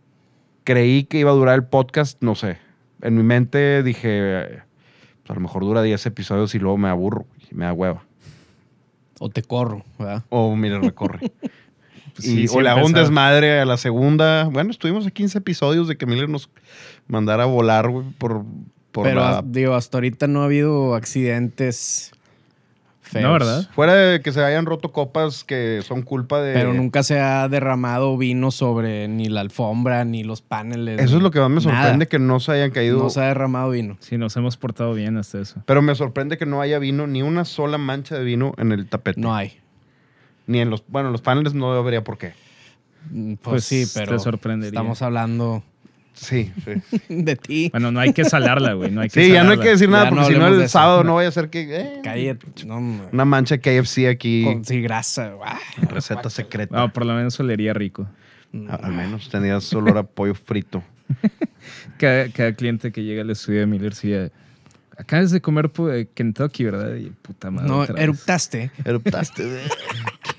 [0.63, 2.21] creí que iba a durar el podcast?
[2.21, 2.57] No sé.
[3.01, 4.61] En mi mente dije,
[5.23, 8.03] pues a lo mejor dura 10 episodios y luego me aburro y me da hueva.
[9.19, 10.23] O te corro, ¿verdad?
[10.29, 11.31] O mire, recorre.
[12.15, 13.03] Pues y, sí, sí o le hago un empezaba.
[13.05, 14.45] desmadre a la segunda.
[14.45, 16.49] Bueno, estuvimos a 15 episodios de que Miller nos
[17.07, 18.43] mandara a volar, güey, por,
[18.91, 22.11] por Pero la- digo, hasta ahorita no ha habido accidentes
[23.09, 23.23] feos.
[23.23, 23.67] No, ¿verdad?
[23.73, 26.53] Fuera de que se hayan roto copas que son culpa de...
[26.53, 31.01] Pero nunca se ha derramado vino sobre ni la alfombra, ni los paneles.
[31.01, 31.81] Eso es lo que más me nada.
[31.83, 32.99] sorprende, que no se hayan caído...
[32.99, 33.97] No se ha derramado vino.
[33.99, 35.61] Sí, nos hemos portado bien hasta eso.
[35.65, 38.87] Pero me sorprende que no haya vino, ni una sola mancha de vino en el
[38.87, 39.19] tapete.
[39.19, 39.59] No hay.
[40.47, 40.83] Ni en los...
[40.87, 42.33] Bueno, en los paneles no debería por qué.
[43.11, 44.69] Mm, Pues, Pues sí, te pero sorprendería.
[44.79, 45.63] estamos hablando
[46.21, 46.99] Sí, sí.
[47.09, 47.69] de ti.
[47.71, 48.91] Bueno, no hay que salarla, güey.
[48.91, 50.47] No hay que Sí, ya no hay que decir nada, Ya porque no si no
[50.47, 51.61] el sábado no vaya a ser que...
[51.75, 52.45] eh, Cállate.
[52.65, 52.77] No,
[53.11, 54.43] Una mancha KFC aquí.
[54.43, 55.33] con, sí, grasa.
[55.45, 56.75] Ah, receta secreta.
[56.75, 58.07] No, por lo menos olería rico.
[58.69, 60.83] A- Al menos tenías olor a pollo frito.
[61.97, 64.29] Cada, cada cliente que llega al estudio de Miller sí, eh,
[64.97, 66.95] acabas de comer eh, Kentucky, ¿verdad?
[66.95, 67.67] Y puta madre.
[67.69, 68.71] no, eruptaste.
[68.85, 69.43] Eruptaste.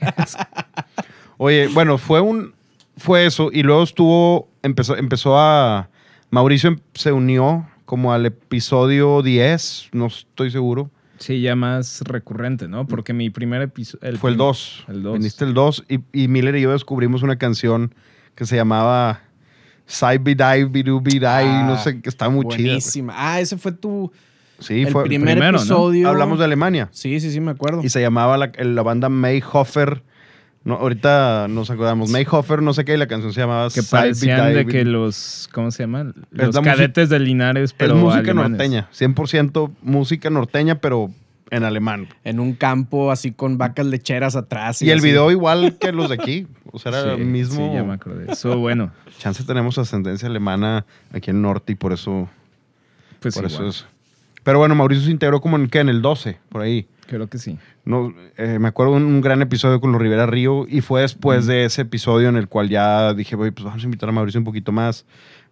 [1.38, 2.55] Oye, bueno, fue un
[3.01, 5.89] fue eso y luego estuvo empezó empezó a
[6.31, 10.91] Mauricio em- se unió como al episodio 10, no estoy seguro.
[11.19, 12.87] Sí, ya más recurrente, ¿no?
[12.87, 14.17] Porque mi primer episodio...
[14.17, 14.85] Fue el 2.
[14.89, 15.13] El 2.
[15.19, 17.95] Viniste el 2 y, y Miller y yo descubrimos una canción
[18.37, 19.21] que se llamaba
[19.87, 20.83] Side Be Die, Be
[21.19, 22.69] Die, Ah, no sé, que estaba muy chida.
[22.69, 23.13] Buenísima.
[23.17, 24.11] Ah, ese fue tu
[24.61, 25.59] Sí, el fue primer primero, ¿no?
[25.59, 26.09] episodio.
[26.09, 26.89] hablamos de Alemania.
[26.93, 27.81] Sí, sí, sí, me acuerdo.
[27.83, 30.03] Y se llamaba la, la banda Mayhofer.
[30.62, 32.11] No, ahorita nos acordamos.
[32.11, 35.49] Mayhofer, no sé qué, y la canción se llamaba Que parecían de que los...
[35.53, 36.14] ¿Cómo se llaman?
[36.31, 38.51] Los cadetes de Linares, pero es música alemanes.
[38.51, 41.11] norteña, 100% música norteña, pero
[41.51, 42.09] en alemán.
[42.25, 44.83] En un campo así con vacas lecheras atrás.
[44.83, 45.09] Y el así.
[45.09, 46.46] video igual que los de aquí.
[46.73, 47.68] O sea, era Sí, el mismo.
[47.70, 48.31] Sí, ya me acordé.
[48.31, 48.92] Estuvo bueno.
[49.18, 52.29] Chance tenemos ascendencia alemana aquí en el norte y por eso,
[53.20, 53.68] Pues por igual.
[53.68, 53.87] eso es.
[54.44, 55.81] Pero bueno, Mauricio se integró como en, ¿qué?
[55.81, 56.87] en el 12, por ahí.
[57.11, 57.59] Creo que sí.
[57.85, 61.44] No, eh, me acuerdo de un gran episodio con los Rivera Río y fue después
[61.46, 64.38] de ese episodio en el cual ya dije, "Oye, pues vamos a invitar a Mauricio
[64.38, 65.05] un poquito más,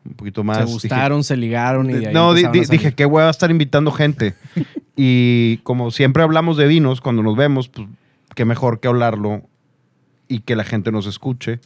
[0.04, 0.58] un poquito más.
[0.58, 3.28] Se Dije, gustaron, se ligaron y de ahí no, di- di- a dije, qué hueva
[3.28, 4.34] estar invitando gente.
[4.96, 7.88] y como siempre hablamos de vinos, cuando nos vemos, pues
[8.36, 9.42] qué mejor que hablarlo
[10.28, 11.58] y que la gente nos escuche.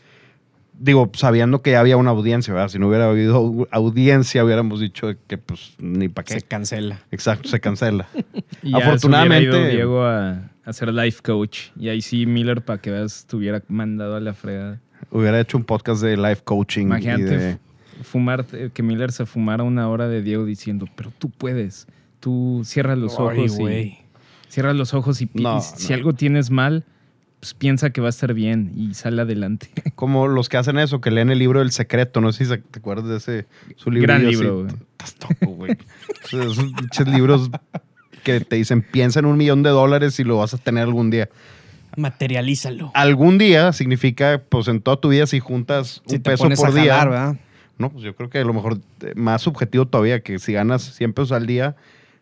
[0.82, 2.68] Digo, sabiendo que ya había una audiencia, ¿verdad?
[2.68, 6.34] Si no hubiera habido au- audiencia, hubiéramos dicho que pues ni para qué.
[6.34, 7.00] Se cancela.
[7.10, 8.08] Exacto, se cancela.
[8.62, 11.70] Y ya se Afortunadamente- hubiera ido Diego a, a hacer life coach.
[11.76, 14.80] Y ahí sí Miller, para que veas, estuviera mandado a la fregada.
[15.10, 16.82] Hubiera hecho un podcast de life coaching.
[16.82, 17.58] y Imagínate de-
[18.04, 21.86] fumar, eh, que Miller se fumara una hora de Diego diciendo, pero tú puedes.
[22.20, 23.98] Tú cierra los Ay, ojos y güey.
[24.48, 25.94] cierra los ojos y, No, y si no.
[25.96, 26.84] algo tienes mal,
[27.42, 29.68] pues piensa que va a estar bien y sale adelante.
[29.96, 32.20] Como los que hacen eso, que leen el libro del secreto.
[32.20, 33.46] No sé si te acuerdas de ese.
[33.74, 34.30] Su Gran librillo así.
[34.30, 34.74] libro, güey.
[34.92, 35.76] Estás topo, güey.
[36.92, 37.50] Esos libros
[38.22, 41.10] que te dicen piensa en un millón de dólares y lo vas a tener algún
[41.10, 41.30] día.
[41.96, 42.92] Materialízalo.
[42.94, 46.68] Algún día significa, pues en toda tu vida, si juntas un te peso pones por
[46.68, 46.94] a día.
[46.94, 47.36] jalar, ¿verdad?
[47.76, 50.94] No, pues yo creo que a lo mejor eh, más subjetivo todavía, que si ganas
[50.94, 51.74] 100 pesos al día,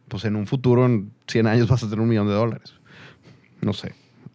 [0.09, 2.73] pues en un futuro, en 100 años, vas a tener un millón de dólares.
[3.61, 3.93] No sé.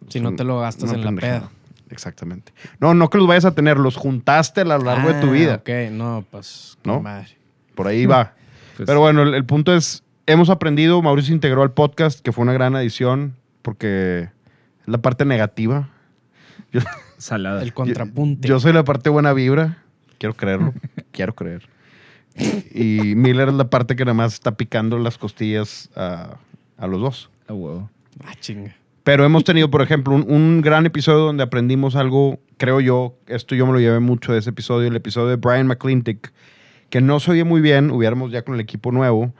[0.08, 1.50] Si no te lo gastas en la peda.
[1.90, 2.52] Exactamente.
[2.80, 5.32] No, no que los vayas a tener, los juntaste a lo largo de tu Ah,
[5.32, 5.54] vida.
[5.56, 6.78] Ok, no, pues.
[6.84, 7.00] ¿No?
[7.00, 7.36] madre.
[7.74, 8.32] Por ahí va.
[8.76, 12.42] Pues, Pero bueno, el, el punto es, hemos aprendido, Mauricio integró al podcast, que fue
[12.42, 14.24] una gran adición, porque
[14.82, 15.88] es la parte negativa.
[17.16, 17.62] salada.
[17.62, 18.46] El contrapunte.
[18.46, 19.78] Yo soy la parte buena vibra,
[20.18, 20.74] quiero creerlo,
[21.10, 21.68] quiero creer.
[22.70, 26.36] Y Miller es la parte que nada más está picando las costillas a,
[26.76, 27.30] a los dos.
[27.48, 27.88] Ah, huevo.
[28.26, 28.76] Ah, chinga.
[29.06, 33.54] Pero hemos tenido, por ejemplo, un, un gran episodio donde aprendimos algo, creo yo, esto
[33.54, 36.32] yo me lo llevé mucho de ese episodio, el episodio de Brian McClintic,
[36.90, 39.32] que no se oye muy bien, hubiéramos ya con el equipo nuevo,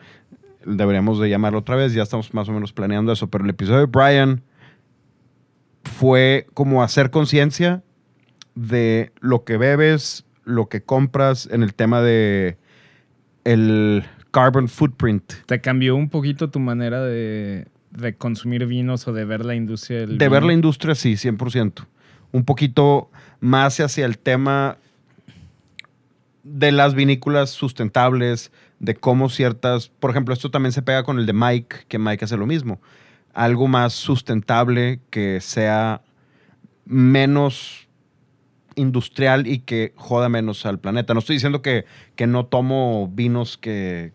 [0.64, 3.81] deberíamos de llamarlo otra vez, ya estamos más o menos planeando eso, pero el episodio
[3.81, 4.44] de Brian
[5.83, 7.83] fue como hacer conciencia
[8.55, 12.57] de lo que bebes, lo que compras en el tema de
[13.42, 15.33] el carbon footprint.
[15.46, 20.00] ¿Te cambió un poquito tu manera de, de consumir vinos o de ver la industria
[20.00, 21.87] del De ver la industria, sí, 100%.
[22.32, 24.78] Un poquito más hacia el tema
[26.42, 31.26] de las vinícolas sustentables, de cómo ciertas, por ejemplo, esto también se pega con el
[31.26, 32.80] de Mike, que Mike hace lo mismo.
[33.35, 36.02] Algo más sustentable que sea
[36.85, 37.88] menos
[38.76, 41.14] industrial y que joda menos al planeta.
[41.14, 44.12] No estoy diciendo que, que no tomo vinos que...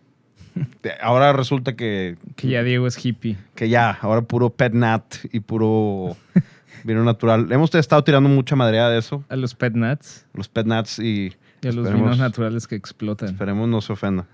[1.02, 3.36] Ahora resulta que Que ya Diego es hippie.
[3.54, 6.16] que ya, ahora puro pet nat y puro
[6.84, 7.50] vino natural.
[7.52, 11.32] Hemos estado tirando mucha madreada de eso, A los pet nuts los pet nats y
[11.62, 13.28] y a los vinos naturales que explotan.
[13.28, 14.26] esperemos no se ofenda.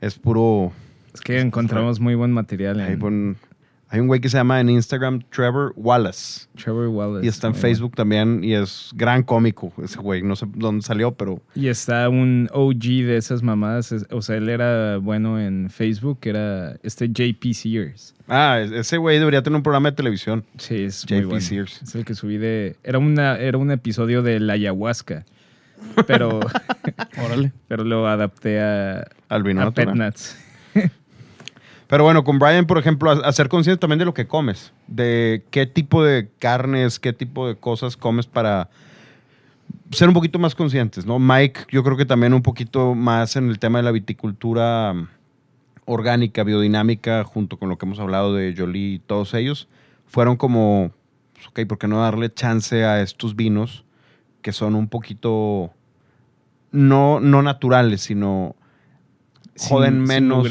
[0.00, 0.72] Es puro...
[1.14, 3.36] Es que encontramos muy buen material Hay, en buen-
[3.94, 7.24] hay un güey que se llama en Instagram Trevor Wallace Trevor Wallace.
[7.24, 10.20] y está en Facebook también y es gran cómico ese güey.
[10.22, 11.40] No sé dónde salió, pero.
[11.54, 13.94] Y está un OG de esas mamadas.
[14.10, 18.14] O sea, él era bueno en Facebook, era este JP Sears.
[18.26, 20.44] ah, es- ese güey debería tener un programa de televisión.
[20.58, 21.40] Sí, es muy JP bueno.
[21.40, 21.82] Sears.
[21.82, 22.76] Es el que subí de...
[22.82, 25.24] Era, una, era un episodio de la ayahuasca,
[26.08, 26.40] pero,
[27.24, 27.52] Órale.
[27.68, 30.36] pero lo adapté a, Al vino a pet nuts.
[31.86, 35.44] Pero bueno, con Brian, por ejemplo, ha- hacer conciencia también de lo que comes, de
[35.50, 38.70] qué tipo de carnes, qué tipo de cosas comes para
[39.90, 41.18] ser un poquito más conscientes, ¿no?
[41.18, 45.08] Mike, yo creo que también un poquito más en el tema de la viticultura mm,
[45.84, 49.68] orgánica, biodinámica, junto con lo que hemos hablado de Jolie y todos ellos,
[50.06, 50.90] fueron como,
[51.34, 53.84] pues, ok, ¿por qué no darle chance a estos vinos
[54.40, 55.70] que son un poquito,
[56.72, 58.56] no, no naturales, sino
[59.58, 60.48] joden Sin- menos.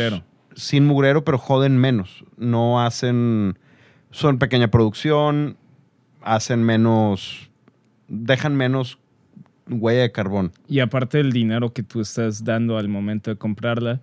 [0.55, 2.23] Sin mugrero, pero joden menos.
[2.37, 3.57] No hacen.
[4.11, 5.57] Son pequeña producción,
[6.21, 7.49] hacen menos.
[8.07, 8.99] Dejan menos
[9.69, 10.51] huella de carbón.
[10.67, 14.01] Y aparte del dinero que tú estás dando al momento de comprarla,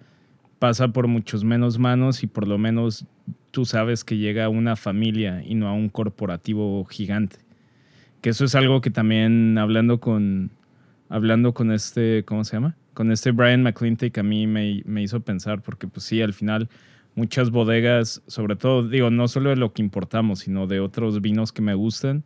[0.58, 3.06] pasa por muchos menos manos y por lo menos
[3.50, 7.36] tú sabes que llega a una familia y no a un corporativo gigante.
[8.20, 10.50] Que eso es algo que también hablando con,
[11.08, 12.76] hablando con este, ¿cómo se llama?
[13.00, 16.68] Con este Brian McClintic a mí me, me hizo pensar, porque pues sí, al final
[17.14, 21.50] muchas bodegas, sobre todo, digo, no solo de lo que importamos, sino de otros vinos
[21.50, 22.24] que me gustan,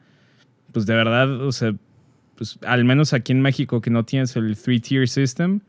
[0.72, 1.76] pues de verdad, o sea,
[2.34, 5.60] pues al menos aquí en México que no tienes el three-tier system,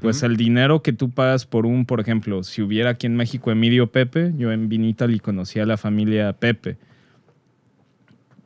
[0.00, 3.50] pues el dinero que tú pagas por un, por ejemplo, si hubiera aquí en México
[3.50, 6.76] Emilio Pepe, yo en Vinital y conocía a la familia Pepe.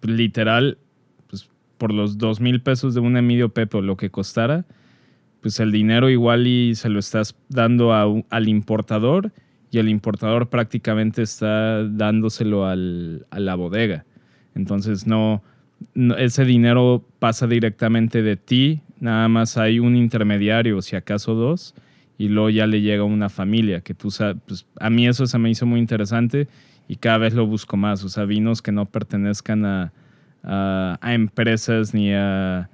[0.00, 0.78] Literal,
[1.28, 4.64] pues por los dos mil pesos de un Emilio Pepe o lo que costara,
[5.40, 9.32] pues el dinero igual y se lo estás dando a al importador
[9.70, 14.04] y el importador prácticamente está dándoselo al- a la bodega.
[14.54, 15.42] Entonces no,
[16.18, 21.74] ese dinero pasa directamente de ti, nada más hay un intermediario, si acaso dos,
[22.18, 24.08] y luego ya le llega una familia, que tú
[24.46, 26.48] pues, a mí eso se me hizo muy interesante
[26.88, 29.92] y cada vez lo busco más, o sea, vinos que no pertenezcan a,
[30.42, 32.70] a- a empresas ni a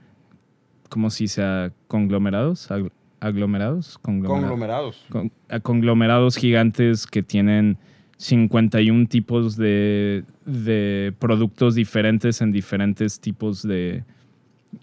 [0.93, 1.43] ¿cómo se dice?
[1.43, 4.51] A conglomerados, Ag- aglomerados, conglomerados.
[4.51, 5.07] Conglomerados.
[5.09, 7.79] Con- conglomerados gigantes que tienen
[8.19, 14.05] 51 tipos de, de productos diferentes en diferentes tipos de,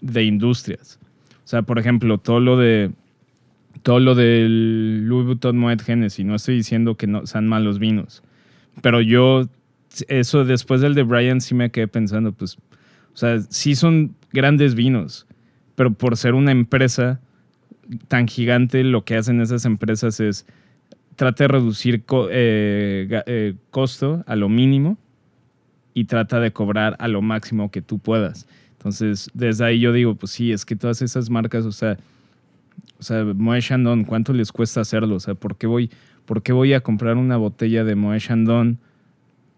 [0.00, 0.98] de industrias.
[1.44, 2.90] O sea, por ejemplo, todo lo de
[3.82, 8.22] todo lo del Louis Vuitton Moet Hennessy, no estoy diciendo que no sean malos vinos,
[8.82, 9.48] pero yo
[10.08, 12.56] eso después del de Brian sí me quedé pensando, pues,
[13.14, 15.26] o sea, sí son grandes vinos,
[15.80, 17.22] pero por ser una empresa
[18.08, 20.44] tan gigante, lo que hacen esas empresas es
[21.16, 24.98] trata de reducir eh, eh, costo a lo mínimo
[25.94, 28.46] y trata de cobrar a lo máximo que tú puedas.
[28.72, 31.96] Entonces, desde ahí yo digo, pues sí, es que todas esas marcas, o sea,
[32.98, 35.14] o sea, Moët Chandon, ¿cuánto les cuesta hacerlo?
[35.14, 35.90] O sea, ¿por qué voy,
[36.26, 38.78] por qué voy a comprar una botella de Moët Chandon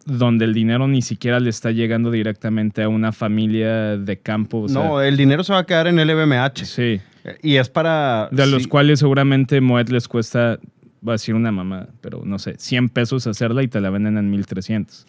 [0.06, 4.62] donde el dinero ni siquiera le está llegando directamente a una familia de campo?
[4.62, 6.64] O sea, no, el dinero se va a quedar en el LVMH.
[6.64, 7.00] sí.
[7.40, 8.28] Y es para...
[8.32, 10.58] De los cuales seguramente Moet les cuesta,
[11.06, 14.18] va a decir una mamá, pero no sé, 100 pesos hacerla y te la venden
[14.18, 15.06] en 1300.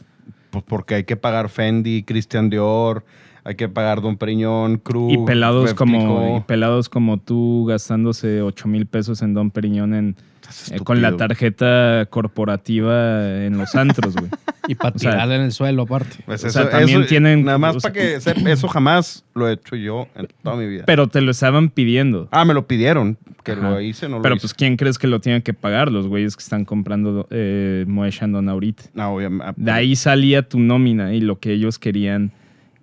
[0.52, 3.04] Pues porque hay que pagar Fendi, Christian Dior,
[3.44, 5.14] hay que pagar Don Periñón, Cruz.
[5.14, 10.16] Y pelados como y pelados como tú gastándose 8 mil pesos en Don Periñón en,
[10.72, 14.30] eh, con la tarjeta corporativa en los antros, güey.
[14.66, 16.20] Y para O sea, tirarla en el suelo, aparte.
[16.26, 18.70] Pues O eso, sea, también eso- tienen- Nada más o sea- para que sepa, eso
[18.70, 20.84] jamás lo he hecho yo en toda mi vida.
[20.88, 22.30] Pero te lo estaban pidiendo.
[22.32, 23.18] ah, me lo pidieron.
[23.44, 23.72] Que Ajá.
[23.72, 24.44] lo hice, no lo Pero hice.
[24.44, 25.92] pues, ¿quién crees que lo tienen que pagar?
[25.92, 28.84] Los güeyes que están comprando eh, Moët Chandon ahorita.
[28.94, 29.54] No, obviamente.
[29.58, 32.32] De ahí salía tu nómina y lo que ellos querían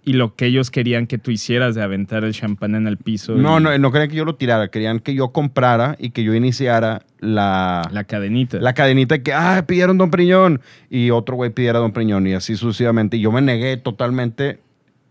[0.04, 3.34] y lo que ellos querían que tú hicieras de aventar el champán en el piso.
[3.34, 6.24] No, y no, no querían que yo lo tirara, querían que yo comprara y que
[6.24, 8.58] yo iniciara la, La cadenita.
[8.58, 12.34] la cadenita de que, ah, pidieron Don Priñón y otro güey pidiera Don Priñón y
[12.34, 13.18] así sucesivamente.
[13.18, 14.60] Y yo me negué totalmente.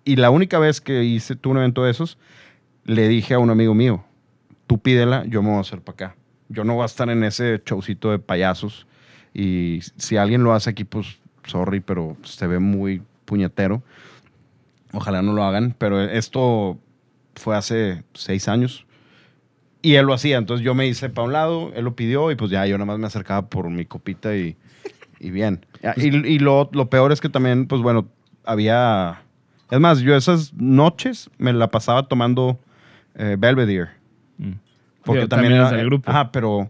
[0.06, 2.18] Y la única vez que hice tuve un evento de esos,
[2.86, 4.04] le dije a un amigo mío,
[4.66, 6.16] tú pídela, yo me voy a hacer para acá.
[6.48, 8.88] Yo no voy a estar en ese showcito de payasos.
[9.36, 13.84] Y si alguien lo hace aquí, pues, sorry, pero se ve muy puñetero.
[14.94, 16.80] Ojalá no lo hagan, pero esto
[17.36, 18.86] fue hace seis años.
[19.82, 22.36] Y él lo hacía, entonces yo me hice para un lado, él lo pidió y
[22.36, 24.58] pues ya yo nada más me acercaba por mi copita y,
[25.20, 25.66] y bien.
[25.84, 28.08] Ah, Y, y lo, lo peor es que también, pues bueno,
[28.44, 29.22] había...
[29.72, 32.60] Es más, yo esas noches me la pasaba tomando
[33.16, 33.92] eh, Belvedere.
[34.38, 34.54] Mm.
[35.06, 35.78] Porque Yo también, también era...
[35.78, 36.10] del grupo.
[36.10, 36.70] Ajá, pero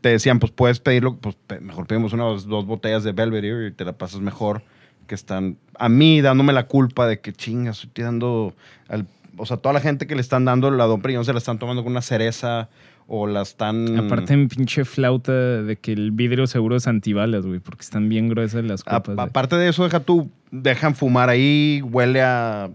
[0.00, 3.86] te decían, pues puedes pedirlo, pues mejor pedimos unas dos botellas de Belvedere y te
[3.86, 4.62] la pasas mejor
[5.06, 8.54] que están a mí dándome la culpa de que chingas, estoy dando
[8.88, 11.38] al, o sea, toda la gente que le están dando la Don Periñón se la
[11.38, 12.68] están tomando con una cereza
[13.06, 17.60] o la están Aparte, mi pinche flauta de que el vidrio seguro es antibalas, güey,
[17.60, 19.18] porque están bien gruesas las A- copas.
[19.28, 22.70] aparte de eso, deja tú, dejan fumar ahí, huele a,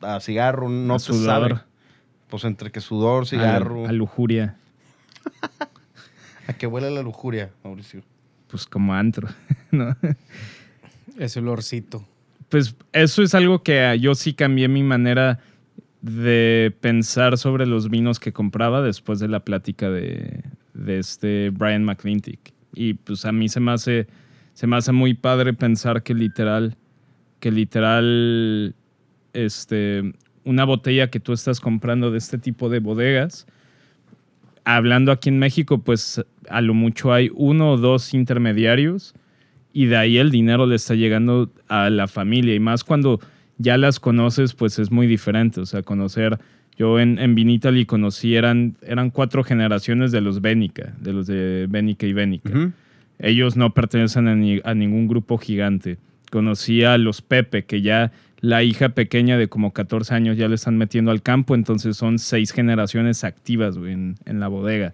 [0.00, 1.26] a cigarro, no A se sudor.
[1.26, 1.60] sabe.
[2.28, 3.86] Pues entre que sudor, A- cigarro.
[3.86, 4.56] A, lujuria.
[6.48, 8.02] ¿A qué huele la lujuria, Mauricio?
[8.48, 9.28] Pues como antro,
[9.72, 9.96] ¿no?
[11.18, 12.06] Ese olorcito.
[12.48, 15.40] Pues eso es algo que ah, yo sí cambié mi manera
[16.00, 21.84] de pensar sobre los vinos que compraba después de la plática de, de este Brian
[21.84, 22.52] McClintic.
[22.74, 24.06] Y pues a mí se me hace,
[24.52, 26.76] se me hace muy padre pensar que literal,
[27.40, 28.74] que literal,
[29.32, 33.46] este, una botella que tú estás comprando de este tipo de bodegas,
[34.64, 39.14] hablando aquí en México, pues a lo mucho hay uno o dos intermediarios
[39.76, 43.20] y de ahí el dinero le está llegando a la familia y más cuando
[43.58, 45.60] ya las conoces, pues es muy diferente.
[45.60, 46.38] O sea, conocer,
[46.78, 51.66] yo en, en Vinitaly conocí, eran, eran cuatro generaciones de los Bénica, de los de
[51.68, 52.48] Bénica y Bénica.
[52.50, 52.72] Ujú.
[53.18, 55.98] Ellos no pertenecen a, ni- a ningún grupo gigante.
[56.30, 60.54] Conocí a los Pepe, que ya la hija pequeña de como 14 años ya le
[60.56, 64.92] están metiendo al campo, entonces son seis generaciones activas güey, en, en la bodega.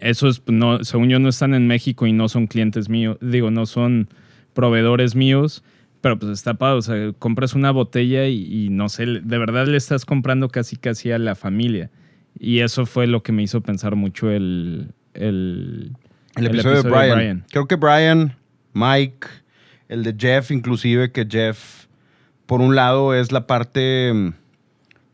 [0.00, 3.66] Esos, no, según yo, no están en México y no son clientes míos, digo, no
[3.66, 4.08] son
[4.54, 5.62] proveedores míos,
[6.00, 9.66] pero pues está padre, o sea, compras una botella y, y no sé, de verdad
[9.66, 11.90] le estás comprando casi casi a la familia.
[12.38, 15.92] Y eso fue lo que me hizo pensar mucho el, el,
[16.36, 17.44] El episodio, de, Brian.
[17.50, 18.36] Creo que Brian,
[18.72, 19.28] Mike,
[19.88, 21.86] el de Jeff, inclusive, que Jeff,
[22.46, 24.32] por un lado, es la parte mm,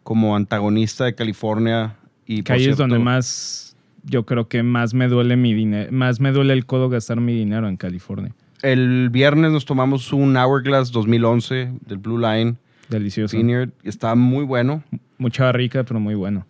[0.02, 1.96] como antagonista de California.
[2.26, 3.67] Y Que ahí es donde más,
[4.08, 7.34] yo creo que más me duele mi dinero, más me duele el codo gastar mi
[7.34, 8.34] dinero en California.
[8.62, 12.56] El viernes nos tomamos un Hourglass 2011 del Blue Line
[12.88, 13.36] Delicioso.
[13.36, 13.70] Vineyard.
[13.84, 14.82] Estaba muy bueno.
[15.18, 16.46] Mucha barrica, pero muy bueno,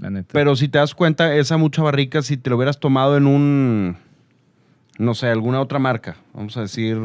[0.00, 0.30] la neta.
[0.32, 3.96] Pero si te das cuenta, esa mucha barrica, si te lo hubieras tomado en un,
[4.98, 6.98] no sé, alguna otra marca, vamos a decir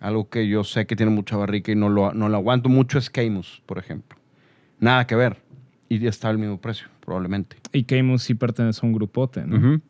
[0.00, 2.98] algo que yo sé que tiene mucha barrica y no lo, no lo aguanto mucho,
[2.98, 4.18] es Camus, por ejemplo.
[4.78, 5.38] Nada que ver.
[5.88, 7.56] y ya está al mismo precio, probablemente.
[7.72, 9.80] Y Camus sí pertenece a un grupote, ¿no?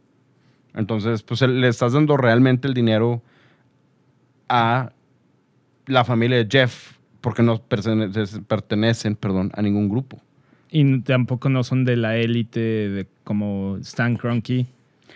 [0.74, 3.22] Entonces, pues el- le estás dando realmente el dinero
[4.48, 4.92] a
[5.86, 8.10] la familia de Jeff, porque no pertene-
[8.46, 10.20] pertenecen perdón, a ningún grupo.
[10.70, 14.66] Y tampoco no son de la élite de como Stan Kroenke,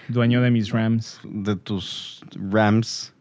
[0.09, 1.21] dueño de mis Rams.
[1.25, 2.21] De tus
[2.51, 3.13] Rams,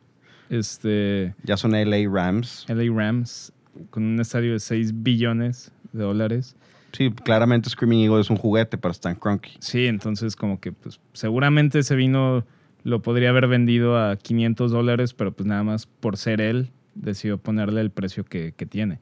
[0.50, 2.66] Este, ya son LA Rams.
[2.70, 3.52] LA Rams,
[3.90, 6.56] con un estadio de 6 billones de dólares.
[6.94, 9.52] Sí, claramente Screaming Eagle es un juguete para Stan Kroenke.
[9.60, 12.46] Sí, entonces como que pues seguramente ese vino
[12.84, 17.38] lo podría haber vendido a 500 dólares, pero pues nada más por ser él decidió
[17.38, 19.00] ponerle el precio que, que tiene.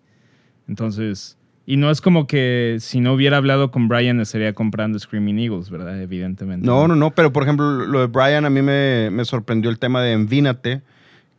[0.68, 5.40] Entonces, y no es como que si no hubiera hablado con Brian estaría comprando Screaming
[5.40, 6.00] Eagles, ¿verdad?
[6.02, 6.66] Evidentemente.
[6.66, 9.80] No, no, no, pero por ejemplo, lo de Brian a mí me, me sorprendió el
[9.80, 10.82] tema de Envínate,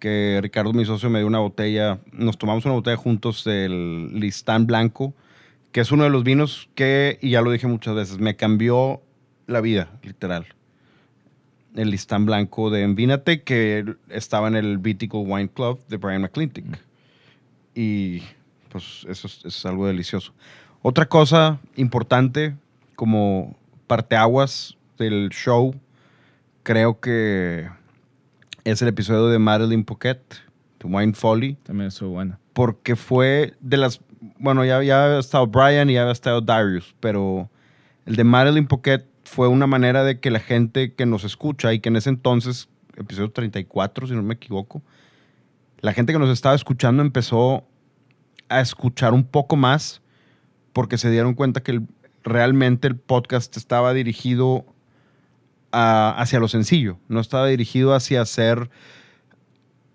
[0.00, 4.66] que Ricardo, mi socio, me dio una botella, nos tomamos una botella juntos del Listán
[4.66, 5.14] Blanco,
[5.76, 9.02] que es uno de los vinos que, y ya lo dije muchas veces, me cambió
[9.46, 10.46] la vida, literal.
[11.74, 16.64] El Listán Blanco de Envínate, que estaba en el Vitical Wine Club de Brian McClintic.
[17.74, 18.22] Y
[18.70, 20.32] pues eso es, eso es algo delicioso.
[20.80, 22.56] Otra cosa importante,
[22.94, 23.54] como
[23.86, 25.74] parteaguas del show,
[26.62, 27.68] creo que
[28.64, 30.22] es el episodio de Madeline Pocket,
[30.78, 32.38] de Wine Folly, También eso bueno.
[32.54, 34.00] porque fue de las.
[34.38, 37.50] Bueno, ya, ya había estado Brian y ya había estado Darius, pero
[38.06, 41.80] el de Madeline Pocket fue una manera de que la gente que nos escucha y
[41.80, 44.82] que en ese entonces, episodio 34, si no me equivoco,
[45.80, 47.64] la gente que nos estaba escuchando empezó
[48.48, 50.00] a escuchar un poco más
[50.72, 51.86] porque se dieron cuenta que el-
[52.22, 54.64] realmente el podcast estaba dirigido
[55.72, 58.70] a- hacia lo sencillo, no estaba dirigido hacia hacer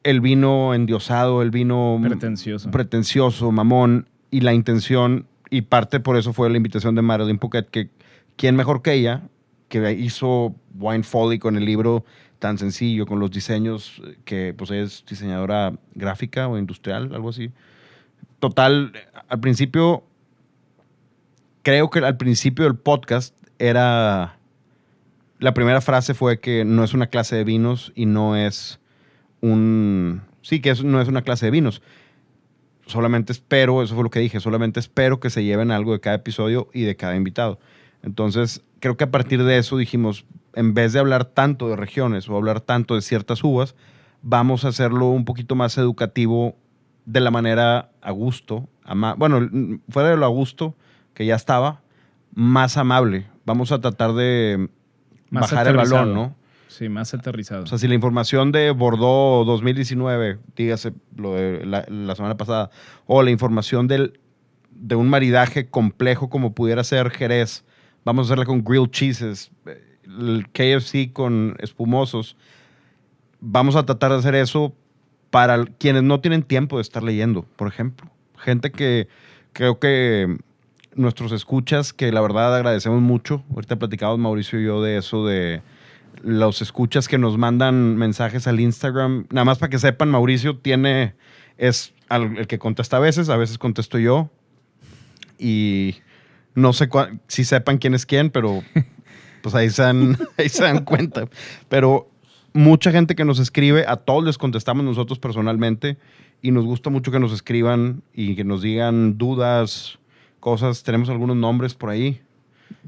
[0.04, 2.72] el vino endiosado, el vino Pretencioso.
[2.72, 7.66] pretencioso, mamón, y la intención, y parte por eso fue la invitación de Marilyn Pocket,
[7.66, 7.90] que
[8.38, 9.22] quién mejor que ella,
[9.68, 12.04] que hizo Wine Folly con el libro
[12.40, 17.30] tan sencillo, con los diseños, eh, que pues ella es diseñadora gráfica o industrial, algo
[17.30, 17.52] así.
[18.40, 18.94] Total,
[19.28, 20.04] al principio,
[21.62, 24.38] creo que al principio del podcast era,
[25.38, 28.80] la primera frase fue que no es una clase de vinos y no es
[29.42, 31.84] un, sí, que no es una clase de vinos.
[32.92, 36.18] Solamente espero, eso fue lo que dije, solamente espero que se lleven algo de cada
[36.18, 37.60] episodio y de cada invitado.
[38.04, 42.28] Entonces, creo que a partir de eso dijimos, en vez de hablar tanto de regiones
[42.30, 43.76] o hablar tanto de ciertas uvas,
[44.22, 46.56] vamos a hacerlo un poquito más educativo
[47.06, 49.50] de la manera a gusto, ama- bueno,
[49.90, 50.76] fuera de lo a gusto,
[51.14, 51.82] que ya estaba,
[52.34, 53.26] más amable.
[53.46, 54.70] Vamos a tratar de
[55.30, 56.14] Más bajar el balón.
[56.14, 56.36] ¿no?
[56.72, 57.64] Sí, más aterrizado.
[57.64, 62.72] O sea, si la información de Bordeaux 2019, dígase lo de la, la semana pasada,
[63.08, 64.22] o la información del,
[64.70, 67.66] de un maridaje complejo como pudiera ser Jerez,
[68.06, 69.52] vamos a hacerla con grilled cheeses,
[70.06, 72.38] el KFC con espumosos,
[73.42, 74.74] vamos a tratar de hacer eso
[75.30, 78.10] para quienes no tienen tiempo de estar leyendo, por ejemplo.
[78.38, 79.10] Gente que
[79.52, 80.38] creo que
[80.96, 85.62] nuestros escuchas, que la verdad agradecemos mucho, ahorita platicamos Mauricio y yo de eso, de
[86.24, 89.26] los escuchas que nos mandan mensajes al Instagram.
[89.32, 91.16] Nada más para que sepan, Mauricio tiene,
[91.58, 94.30] es al- el que contesta a veces, a veces contesto yo.
[95.40, 95.96] Y
[96.56, 98.64] no sé cua- si sepan quién es quién, pero
[99.42, 101.28] pues ahí se, dan, ahí se dan cuenta.
[101.70, 102.10] Pero
[102.54, 105.98] mucha gente que nos escribe, a todos les contestamos nosotros personalmente
[106.42, 109.98] y nos gusta mucho que nos escriban y que nos digan dudas,
[110.40, 110.84] cosas.
[110.84, 112.22] Tenemos algunos nombres por ahí.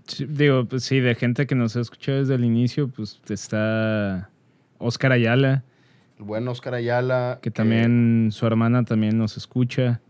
[0.08, 4.30] Sí, digo, pues sí, de gente que nos ha escuchado desde el inicio, pues está
[4.78, 5.64] Oscar Ayala,
[6.18, 7.40] El buen Oscar Ayala.
[7.42, 10.02] que también su hermana también nos escucha.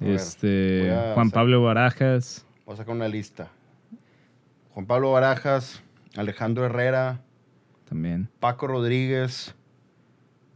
[0.00, 3.50] A este Juan Pablo Barajas, Voy a sacar una lista.
[4.74, 5.82] Juan Pablo Barajas,
[6.16, 7.20] Alejandro Herrera,
[7.88, 8.28] también.
[8.40, 9.54] Paco Rodríguez,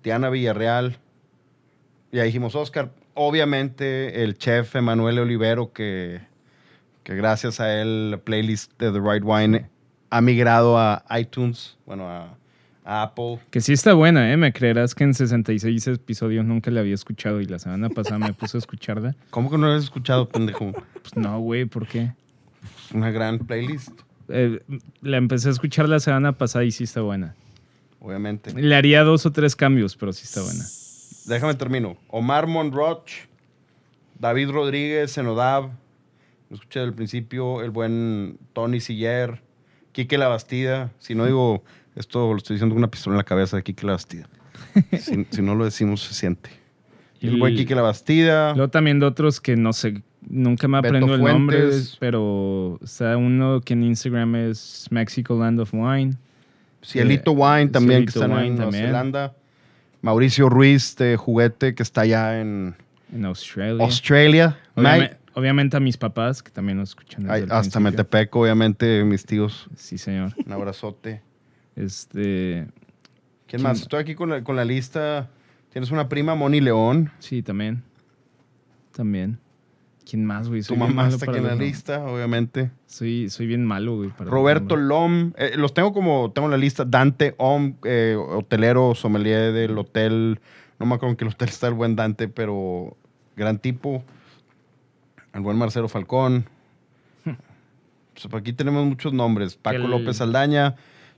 [0.02, 0.98] Diana Villarreal.
[2.12, 2.90] Ya dijimos Oscar.
[3.14, 6.20] Obviamente el chef Emanuel Olivero, que,
[7.06, 9.70] que gracias a él la playlist de The Right Wine
[10.10, 12.36] ha migrado a iTunes, bueno, a,
[12.84, 13.38] a Apple.
[13.50, 14.36] Que sí está buena, ¿eh?
[14.36, 18.32] Me creerás que en 66 episodios nunca la había escuchado y la semana pasada me
[18.32, 19.14] puse a escucharla.
[19.30, 20.72] ¿Cómo que no lo has escuchado, pendejo?
[20.94, 22.12] Pues no, güey, ¿por qué?
[22.92, 23.90] Una gran playlist,
[24.28, 24.60] Eh,
[25.00, 27.36] la empecé a escuchar la semana pasada y sí está buena.
[28.00, 28.52] obviamente.
[28.60, 30.64] Le haría dos o tres cambios, pero sí está buena.
[31.26, 31.96] Déjame termino.
[32.08, 33.06] Omar Monroch,
[34.18, 35.70] David Rodríguez, Senodab.
[36.50, 37.62] Lo escuché del principio.
[37.62, 39.42] El buen Tony Siller,
[39.92, 40.90] Quique La Bastida.
[40.98, 41.64] Si no digo
[41.96, 44.28] esto, lo estoy diciendo con una pistola en la cabeza de Quique La Bastida.
[44.98, 46.50] si, si no lo decimos, se siente.
[47.20, 48.52] El buen Quique La Bastida.
[48.54, 53.16] Luego también de otros que no sé, nunca me Beto aprendo el nombre, pero está
[53.16, 56.14] uno que en Instagram es Mexico Land of Wine.
[56.84, 58.70] Cielito Eh, Wine también, que Cielito está en Nueva.
[58.72, 59.34] Zelanda.
[60.02, 62.76] Mauricio Ruiz de Juguete, que está allá en
[63.12, 63.82] En Australia.
[63.82, 64.58] Australia.
[64.76, 67.22] Obviame- Mike- obviamente a mis papás, que también nos escuchan.
[67.24, 67.80] desde Ay, el hasta principio.
[67.82, 69.68] Metepec, obviamente, mis tíos.
[69.76, 70.32] Sí, señor.
[70.44, 71.22] Un abrazote.
[71.76, 72.66] Este,
[73.46, 73.82] ¿Quién más?
[73.82, 75.28] Estoy aquí con la, con la lista.
[75.70, 77.12] Tienes una prima, Moni León.
[77.18, 77.82] sí, también.
[78.92, 79.38] También.
[80.08, 80.60] ¿Quién más, güey?
[80.62, 82.70] Tu Soy mamá está aquí en la lista, obviamente.
[82.86, 84.08] Soy, soy bien malo, güey.
[84.10, 84.76] para Roberto.
[84.76, 85.32] Lom.
[85.36, 86.84] eh, los tengo como, tengo en la lista.
[86.86, 90.40] Dante Om, eh, hotelero, sommelier del hotel.
[90.78, 92.96] No me acuerdo en qué hotel está el buen Dante, pero
[93.36, 94.04] gran tipo.
[95.36, 96.46] El buen Marcelo Falcón.
[98.14, 99.56] Pues, aquí tenemos muchos nombres.
[99.56, 100.76] Paco El- López Aldaña.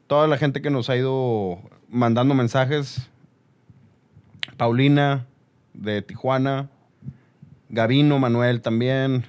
[0.09, 3.09] Toda la gente que nos ha ido mandando mensajes.
[4.57, 5.25] Paulina
[5.75, 6.69] de Tijuana.
[7.69, 9.27] Gavino Manuel también.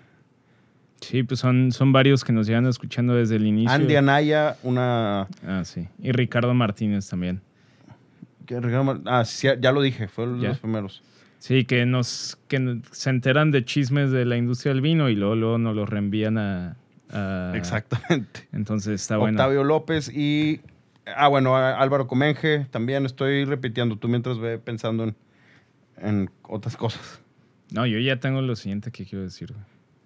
[1.01, 3.69] Sí, pues son, son varios que nos llevan escuchando desde el inicio.
[3.71, 5.87] Andy Anaya, una Ah, sí.
[5.99, 7.41] Y Ricardo Martínez también.
[9.05, 10.49] Ah, sí, ya lo dije, fueron Ya.
[10.49, 11.03] los primeros.
[11.39, 15.35] Sí, que nos que se enteran de chismes de la industria del vino y luego,
[15.35, 16.75] luego nos los reenvían a...
[17.09, 18.47] a- Exactamente.
[18.51, 19.37] Entonces está bueno.
[19.39, 20.61] Octavio López y.
[21.15, 22.67] Ah, bueno, Álvaro Comenge.
[22.71, 23.95] También estoy repitiendo.
[23.95, 25.15] Tú mientras ve pensando en,
[26.01, 27.21] en otras cosas.
[27.71, 29.53] No, yo ya tengo lo siguiente que quiero decir.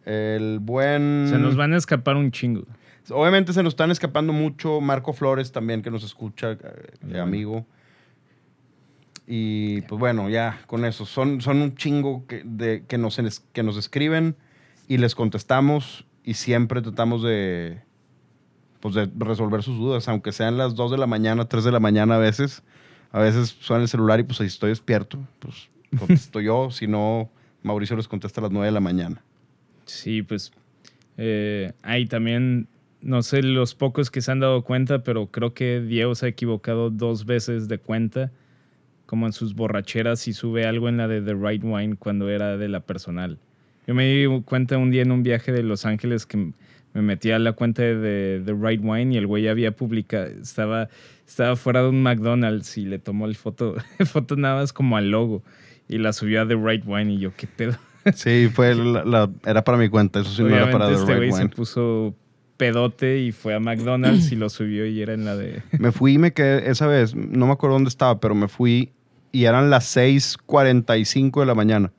[0.05, 1.27] El buen.
[1.29, 2.63] Se nos van a escapar un chingo.
[3.09, 4.79] Obviamente se nos están escapando mucho.
[4.81, 6.57] Marco Flores también, que nos escucha, eh,
[7.01, 7.65] Bueno.
[9.27, 11.05] Y pues bueno, ya con eso.
[11.05, 13.19] Son, son un chingo que, de, que, nos,
[13.53, 14.35] que nos escriben
[14.87, 17.81] y les contestamos y siempre tratamos de,
[18.79, 21.79] pues de resolver sus dudas, aunque sean las 2 de la mañana, 3 de la
[21.79, 22.63] mañana a veces.
[23.11, 25.19] A veces suena el celular y pues ahí estoy despierto.
[25.39, 27.29] Pues contesto yo, si no,
[27.61, 29.21] Mauricio les contesta a las 9 de la mañana.
[29.85, 30.51] Sí, pues
[31.17, 32.67] eh, ahí también,
[33.01, 36.29] no sé los pocos que se han dado cuenta, pero creo que Diego se ha
[36.29, 38.31] equivocado dos veces de cuenta,
[39.13, 42.57] como en sus borracheras y sube algo en la de The Right Wine cuando era
[42.57, 43.37] de la personal.
[43.85, 46.37] Yo me di cuenta un día en un viaje de Los Ángeles que
[46.95, 50.89] me metí a la cuenta de The Right Wine y el güey había publicado, estaba,
[51.27, 53.75] estaba fuera de un McDonald's y le tomó el foto,
[54.07, 55.43] foto nada más como al logo
[55.87, 57.77] y la subió a The Right Wine y yo, ¿qué pedo?
[58.15, 60.93] Sí, fue la, la- era para mi cuenta, eso sí no era Obviamente para The
[60.95, 61.55] este Right güey se Wine.
[61.55, 62.15] puso
[62.57, 65.61] pedote y fue a McDonald's y lo subió y era en la de...
[65.77, 68.91] Me fui y me quedé esa vez, no me acuerdo dónde estaba, pero me fui
[69.33, 71.91] y eran las 6:45 de la mañana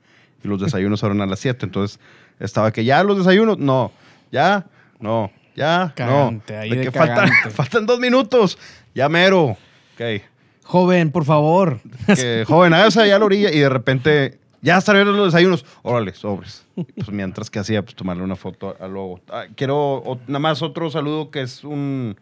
[0.43, 1.65] y los desayunos eran a las 7.
[1.67, 1.99] Entonces
[2.39, 3.91] estaba que ya los desayunos, no,
[4.31, 4.65] ya,
[4.99, 6.59] no, ya, Cagante, no.
[6.61, 8.57] ahí De de que faltan, faltan dos minutos,
[8.95, 9.57] ya mero.
[9.93, 10.21] Ok,
[10.63, 11.79] Joven, por favor.
[12.07, 15.63] que joven, hágase allá a la orilla y de repente ya abiertos los desayunos.
[15.83, 16.65] Órale, sobres.
[16.75, 19.19] Y, Pues mientras que hacía, pues tomarle una foto al logo.
[19.29, 22.17] Ah, quiero o- nada más otro saludo que es un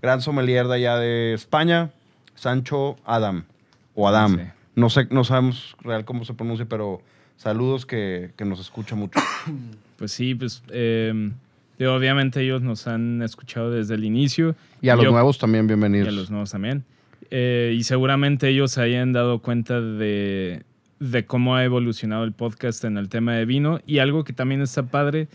[0.00, 1.90] gran sommelier de allá de España,
[2.36, 3.44] Sancho Adam.
[3.96, 4.36] O Adam.
[4.38, 4.42] Sí.
[4.78, 7.02] No sé, no sabemos real cómo se pronuncia, pero
[7.36, 9.18] saludos que, que nos escucha mucho.
[9.98, 11.32] Pues sí, pues eh,
[11.80, 14.54] obviamente ellos nos han escuchado desde el inicio.
[14.80, 16.06] Y a los Yo- nuevos también, Y bienvenidos.
[16.06, 16.84] a los nuevos también.
[17.32, 20.62] Eh, y seguramente ellos se hayan dado cuenta de,
[21.00, 23.80] de cómo ha evolucionado el podcast en el tema de vino.
[23.88, 25.26] Y algo que también está padre,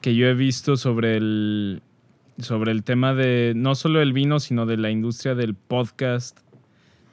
[0.00, 1.80] que yo he visto sobre el,
[2.38, 6.36] sobre el tema de no solo el vino, sino de la industria del podcast,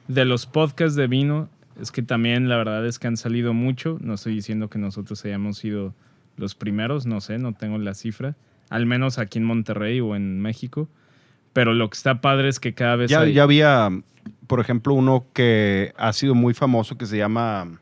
[0.08, 1.48] de los podcasts de vino,
[1.80, 3.98] es que también la verdad es que han salido mucho.
[4.00, 5.94] No estoy diciendo que nosotros hayamos sido
[6.36, 8.36] los primeros, no sé, no tengo la cifra.
[8.70, 10.88] Al menos aquí en Monterrey o en México.
[11.52, 13.88] Pero lo que está padre es que cada vez Ya, hay- ya había,
[14.46, 17.80] por ejemplo, uno que ha sido muy famoso que se llama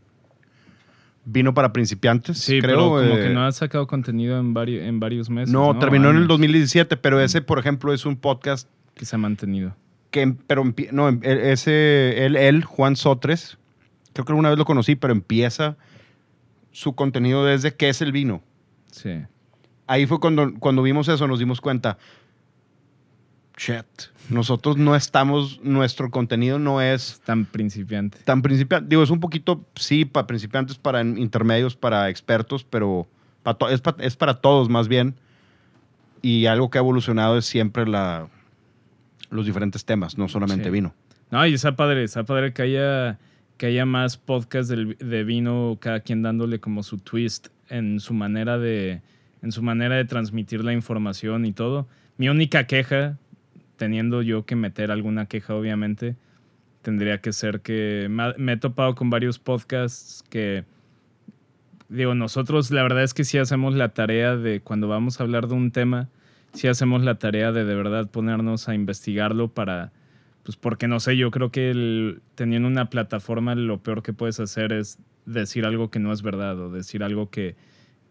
[1.24, 2.38] Vino para principiantes.
[2.38, 5.52] Sí, creo, pero como eh, que no ha sacado contenido en, varios en varios meses.
[5.52, 9.16] No, terminó en el Años 2017, pero ese, por ejemplo, es un podcast Que se
[9.16, 9.74] ha mantenido.
[10.12, 13.58] que, pero no, em- e- ese, él, él, Juan Sotres,
[14.16, 15.76] creo que alguna vez lo conocí, pero empieza
[16.72, 18.42] su contenido desde qué es el vino.
[18.90, 19.22] Sí.
[19.86, 21.96] Ahí fue cuando, cuando vimos eso, nos dimos cuenta,
[23.56, 23.86] shit,
[24.28, 28.18] nosotros no estamos, nuestro contenido no es Tan principiante.
[28.24, 28.88] tan principiante.
[28.88, 33.06] Digo, es un poquito, sí, para principiantes, para intermedios, para expertos, pero
[33.42, 35.14] pa to- es, pa- es para todos más bien.
[36.22, 38.28] Y algo que ha evolucionado es siempre la,
[39.30, 40.70] los diferentes temas, no solamente Sí.
[40.70, 40.94] vino.
[41.30, 43.18] No, y está padre, está padre que haya,
[43.56, 48.58] que haya más podcasts de vino, cada quien dándole como su twist en su manera
[48.58, 49.02] de,
[49.42, 51.86] en su manera de transmitir la información y todo.
[52.18, 53.18] Mi única queja,
[53.76, 56.16] teniendo yo que meter alguna queja, obviamente,
[56.82, 60.64] tendría que ser que me he topado con varios podcasts que
[61.88, 65.48] digo, nosotros la verdad es que sí hacemos la tarea de cuando vamos a hablar
[65.48, 66.08] de un tema,
[66.52, 69.92] sí hacemos la tarea de de verdad ponernos a investigarlo para,
[70.46, 74.38] pues porque no sé, yo creo que el- teniendo una plataforma lo peor que puedes
[74.38, 77.56] hacer es decir algo que no es verdad o decir algo que...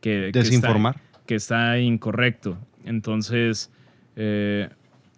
[0.02, 1.00] que que está- Desinformar.
[1.26, 2.58] que está incorrecto.
[2.84, 3.72] Entonces,
[4.18, 4.68] eh,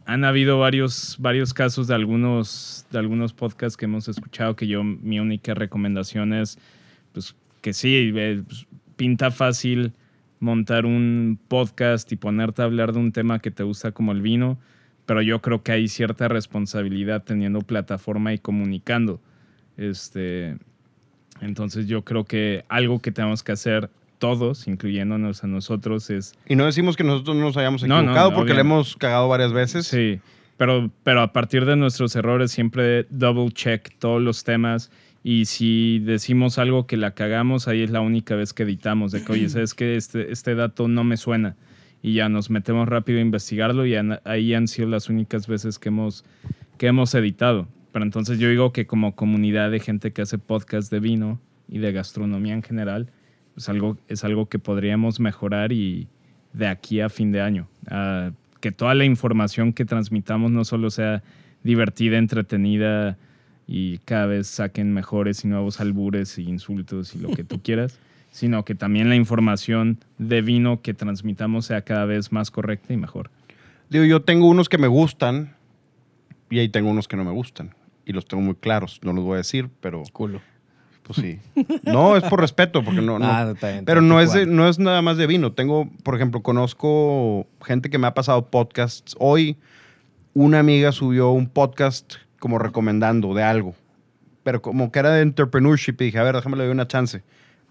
[0.06, 4.84] han habido varios, varios casos de algunos, de algunos podcasts que hemos escuchado que yo,
[4.84, 6.60] mi única recomendación es,
[7.14, 9.92] pues, que sí, eh, pues, pinta fácil
[10.40, 14.22] montar un podcast y ponerte a hablar de un tema que te gusta como el
[14.22, 14.60] vino,
[15.08, 19.20] pero yo creo que hay cierta responsabilidad teniendo plataforma y comunicando.
[19.78, 20.58] Este,
[21.42, 23.90] entonces yo creo que algo que tenemos que hacer
[24.20, 28.32] todos, incluyéndonos a nosotros, es Y no decimos que nosotros nos hayamos No, no, equivocado
[28.32, 29.88] no, porque le hemos cagado varias veces.
[29.88, 30.20] Sí,
[30.58, 34.92] pero, pero a partir de nuestros errores siempre double check todos los temas
[35.24, 39.24] y si decimos algo que la cagamos, ahí es la única vez que editamos, de
[39.24, 41.56] que, oye, ¿sabes que este, este dato no me suena?
[42.02, 45.90] Y ya nos metemos rápido a investigarlo y ahí han sido las únicas veces que
[45.90, 46.24] hemos,
[46.78, 47.68] que hemos editado.
[47.92, 51.80] Pero entonces yo digo que como comunidad de gente que hace podcast de vino y
[51.80, 53.10] de gastronomía en general,
[53.56, 56.08] pues algo, es algo que podríamos mejorar y
[56.54, 57.68] de aquí a fin de año.
[58.60, 61.24] Que toda la información que transmitamos no solo sea
[61.64, 63.18] divertida, entretenida
[63.68, 68.00] y cada vez saquen mejores y nuevos albures y insultos y lo que tú quieras,
[68.38, 72.98] sino que también la información de vino que transmitamos sea cada vez más correcta y
[72.98, 73.32] mejor.
[73.90, 75.56] Digo, yo tengo unos que me gustan
[76.52, 77.74] y ahí tengo unos que no me gustan.
[78.06, 80.40] Y los tengo muy claros, no los voy a decir, pero Culo.
[81.02, 81.40] pues sí.
[81.84, 83.18] No, es por respeto, porque no...
[83.18, 83.26] no.
[83.26, 85.54] Ah, está bien, Pero no es, no es nada más de vino.
[85.54, 89.16] Tengo, por ejemplo, conozco gente que me ha pasado podcasts.
[89.18, 89.58] Hoy
[90.36, 93.74] una amiga subió un podcast como recomendando de algo.
[94.44, 97.24] Pero como que era de entrepreneurship y dije, a ver, déjame le doy una chance.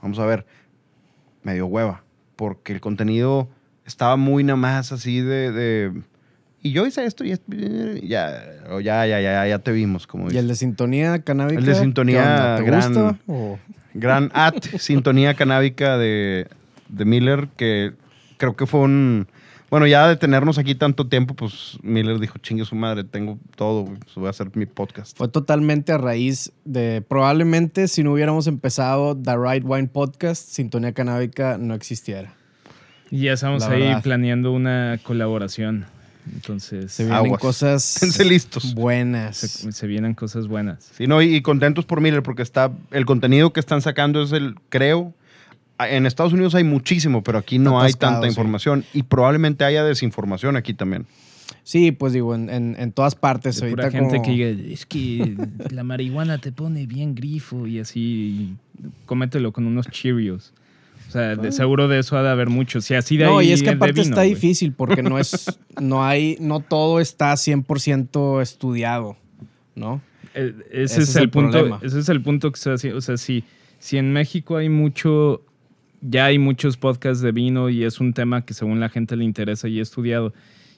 [0.07, 0.46] Vamos a ver.
[1.42, 2.04] Me dio hueva.
[2.36, 3.48] Porque el contenido
[3.84, 5.50] estaba muy nada más así de...
[5.50, 6.02] de-
[6.62, 7.44] y yo hice esto y esto,
[8.02, 8.42] ya,
[8.82, 11.59] ya, ya, ya, ya te vimos, como ¿Y el de sintonía canábica?
[11.61, 12.57] El de sintonía.
[12.59, 13.18] ¿Te gran- gusta?
[13.26, 13.59] o-
[13.94, 16.46] Gran at sintonía canábica de,
[16.88, 17.92] de Miller, que
[18.36, 19.26] creo que fue un...
[19.68, 23.84] Bueno, ya de tenernos aquí tanto tiempo, pues Miller dijo, chingue su madre, tengo todo,
[23.86, 25.16] pues voy a hacer mi podcast.
[25.16, 27.02] Fue totalmente a raíz de.
[27.02, 32.32] Probablemente si no hubiéramos empezado The Right Wine Podcast, Sintonía Canábica no existiera.
[33.10, 34.02] Y ya estamos La ahí verdad.
[34.02, 35.86] planeando una colaboración.
[36.32, 37.40] Entonces, Se vienen Aguas.
[37.40, 38.74] cosas listos.
[38.74, 39.36] buenas.
[39.36, 40.90] se, se vienen cosas buenas.
[40.96, 44.32] Sí, no, y, y contentos por Miller, porque está el contenido que están sacando es
[44.32, 45.12] el, creo,
[45.78, 48.30] en Estados Unidos hay muchísimo, pero aquí no Está hay atascado, tanta sí.
[48.32, 51.06] información y probablemente haya desinformación aquí también.
[51.62, 53.60] Sí, pues digo, en, en- en todas partes.
[53.60, 55.36] Pura gente como- que diga, es que
[55.70, 58.54] la marihuana te pone bien grifo y así,
[59.04, 60.52] cómetelo con unos Cheerios.
[61.08, 62.80] O sea, de seguro de eso ha de haber mucho.
[62.80, 65.58] Si así de No, ahí y es que aparte vino, está difícil porque no es,
[65.80, 69.16] no hay, no todo está 100% estudiado,
[69.76, 70.00] ¿no?
[70.34, 71.50] Eh, Ese, Ese es, es el, el punto.
[71.52, 71.80] problema.
[71.82, 72.92] Ese es el punto que se hace.
[72.92, 73.44] O sea, si,
[73.78, 75.42] si en México hay mucho,
[76.09, 79.24] ya hay muchos podcasts de vino y es un tema que según la gente le
[79.24, 80.32] interesa y he estudiado,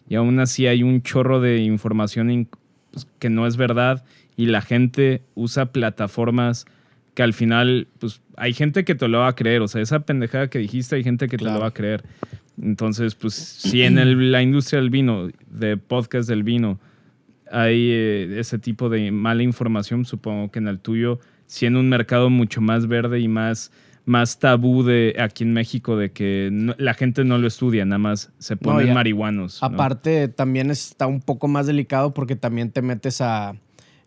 [0.09, 2.49] y aún así hay un chorro de información in-
[2.91, 4.05] pues, que no es verdad
[4.37, 6.65] y la gente usa plataformas
[7.15, 9.61] que al final, pues hay gente que te lo va a creer.
[9.63, 11.57] O sea, esa pendejada que dijiste, hay gente que te Claro.
[11.57, 12.05] lo va a creer.
[12.63, 16.79] Entonces, pues si en el- la industria del vino, de podcast del vino,
[17.51, 22.31] hay eh, ese tipo de mala información, supongo que en el tuyo, siendo un mercado
[22.31, 23.73] mucho más verde y más,
[24.09, 27.99] más tabú de aquí en México, de que no- la gente no lo estudia, nada
[27.99, 28.95] más se ponen ya.
[28.95, 29.61] marihuanos.
[29.61, 29.69] ¿no?
[29.69, 33.55] Aparte, también está un poco más delicado porque también te metes a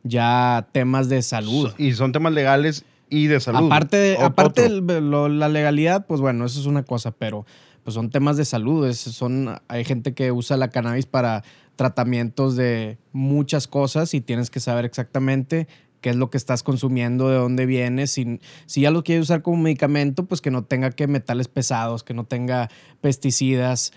[0.04, 1.72] ya temas de salud.
[1.78, 3.68] Y son temas legales y de salud.
[3.68, 4.98] Aparte, de- Ot- aparte otro.
[4.98, 7.46] el- lo- la legalidad, pues bueno, eso es una cosa, pero
[7.84, 8.88] pues son temas de salud.
[8.88, 11.44] es- son, hay gente que usa la cannabis para
[11.76, 15.68] tratamientos de muchas cosas y tienes que saber exactamente
[16.02, 18.08] qué es lo que estás consumiendo, de dónde viene.
[18.08, 22.04] Si, si ya lo quieres usar como medicamento, pues que no tenga que metales pesados,
[22.04, 22.70] que no tenga
[23.02, 23.94] pesticidas,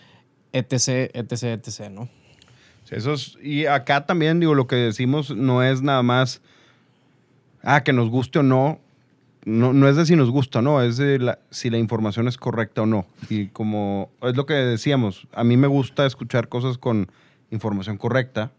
[0.53, 2.09] etc., etc., etc., ¿no?
[2.91, 6.43] Eso es- y acá también, digo, lo que decimos no es nada más,
[7.63, 8.79] ah, que nos guste o no.
[9.47, 12.39] No, no es de si nos gusta o no, es de si la información es
[12.39, 13.07] correcta o no.
[13.29, 17.11] Y como es lo que decíamos, a mí me gusta escuchar cosas con
[17.51, 18.53] información correcta.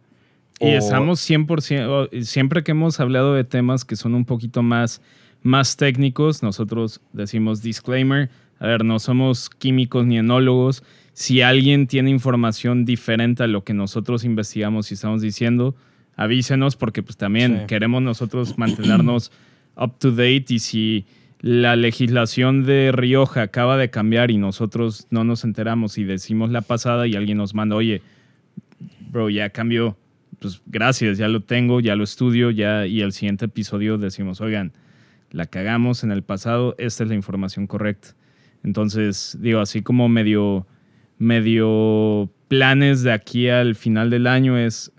[0.60, 4.64] Y o- estamos 100%, o- siempre que hemos hablado de temas que son un poquito
[4.64, 5.02] más,
[5.44, 8.30] más técnicos, nosotros decimos disclaimer,
[8.60, 10.84] a ver, no somos químicos ni enólogos.
[11.14, 15.76] Si alguien tiene información diferente a lo que nosotros investigamos y estamos diciendo,
[16.16, 17.66] avísenos porque pues también Sí.
[17.68, 19.32] queremos nosotros mantenernos
[19.78, 21.06] up to date y si
[21.42, 26.62] la legislación de Rioja acaba de cambiar y nosotros no nos enteramos y decimos la
[26.62, 28.02] pasada y alguien nos manda, oye,
[29.12, 29.98] bro, ya cambió.
[30.40, 34.74] Pues gracias, ya lo tengo, ya lo estudio, ya, y el siguiente episodio decimos, oigan,
[35.32, 38.10] la cagamos en el pasado, esta es la información correcta.
[38.64, 40.66] Entonces, digo, así como medio,
[41.18, 44.92] medio planes de aquí al final del año es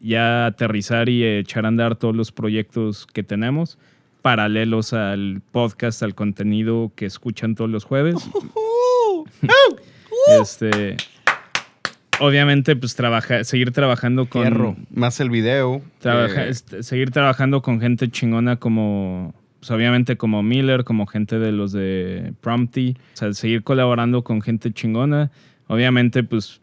[0.00, 3.78] ya aterrizar y echar a andar todos los proyectos que tenemos
[4.22, 8.16] paralelos al podcast, al contenido que escuchan todos los jueves.
[10.42, 10.96] este,
[12.20, 14.76] obviamente, pues trabajar, seguir trabajando con Fierro.
[14.94, 15.82] Más el video.
[16.00, 21.38] trabaja- eh, este, seguir trabajando con gente chingona como, pues, obviamente como Miller, como gente
[21.38, 25.30] de los de Prompty, o sea, seguir colaborando con gente chingona,
[25.66, 26.60] obviamente pues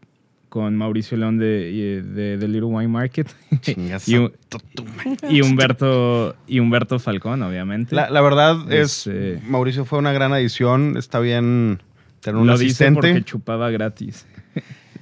[0.48, 3.28] con Mauricio León de, de, de Little Wine Market
[4.06, 4.16] y,
[5.28, 7.94] y Humberto y Humberto Falcón, obviamente.
[7.94, 10.96] La, la verdad es, Este- Mauricio fue una gran adición.
[10.96, 11.82] Está bien
[12.20, 13.28] tener un Lo dice porque asistente.
[13.30, 14.26] chupaba gratis.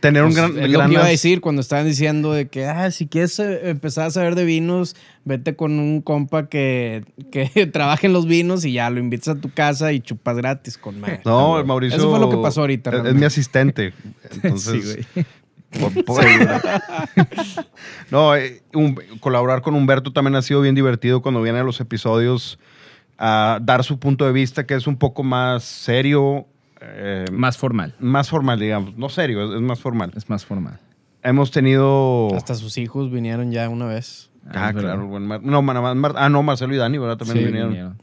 [0.04, 2.48] Tener un Pues, gran, es lo gran que iba a decir cuando estaban diciendo de
[2.48, 7.04] que, ah, si quieres eh, empezar a saber de vinos, vete con un compa que,
[7.32, 10.76] que trabaje en los vinos y ya lo invitas a tu casa y chupas gratis
[10.76, 11.22] con madre.
[11.24, 11.96] No, el Mauricio.
[11.96, 12.90] Eso fue lo que pasó ahorita.
[13.08, 13.94] Es, mi asistente.
[14.42, 15.26] Entonces, sí, güey.
[15.94, 16.24] por- por-
[18.10, 21.80] no, eh, un- colaborar con Humberto también ha sido bien divertido cuando viene a los
[21.80, 22.58] episodios
[23.16, 26.46] a dar su punto de vista, que es un poco más serio,
[26.86, 27.94] eh, Más formal.
[27.98, 28.96] más formal, digamos.
[28.96, 30.12] No serio, es, es más formal.
[30.16, 30.78] Es más formal.
[31.22, 32.34] Hemos tenido.
[32.36, 34.30] Hasta sus hijos vinieron ya una vez.
[34.48, 34.80] Ah, verdad.
[34.82, 37.16] claro, el buen Mar- no, Mar- Mar- ah, no, Marcelo y Dani, ¿verdad?
[37.16, 37.70] También Sí, vinieron.
[37.70, 37.98] vinieron.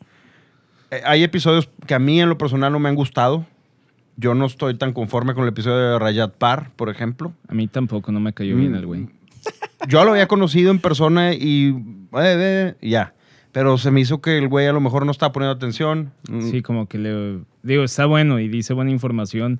[0.89, 3.45] Eh, Hay episodios que a mí en lo personal no me han gustado.
[4.17, 7.33] Yo no estoy tan conforme con el episodio de Rayat Par, por ejemplo.
[7.47, 9.07] A mí tampoco no me cayó bien el güey.
[9.87, 11.69] Yo lo había conocido en persona y
[12.13, 13.13] eh, eh, ya.
[13.51, 16.11] Pero se me hizo que el güey a lo mejor no estaba poniendo atención.
[16.29, 17.39] Mm, Sí, como que le...
[17.63, 19.59] Digo, está bueno y dice buena información,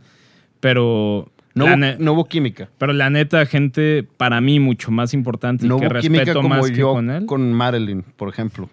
[0.60, 1.30] pero...
[1.54, 2.70] No, la hubo, ne- no hubo química.
[2.78, 6.40] Pero la neta, gente, para mí, mucho más importante y No que hubo química respeto
[6.42, 7.26] como más que yo con él.
[7.26, 8.70] con Marilyn, por ejemplo.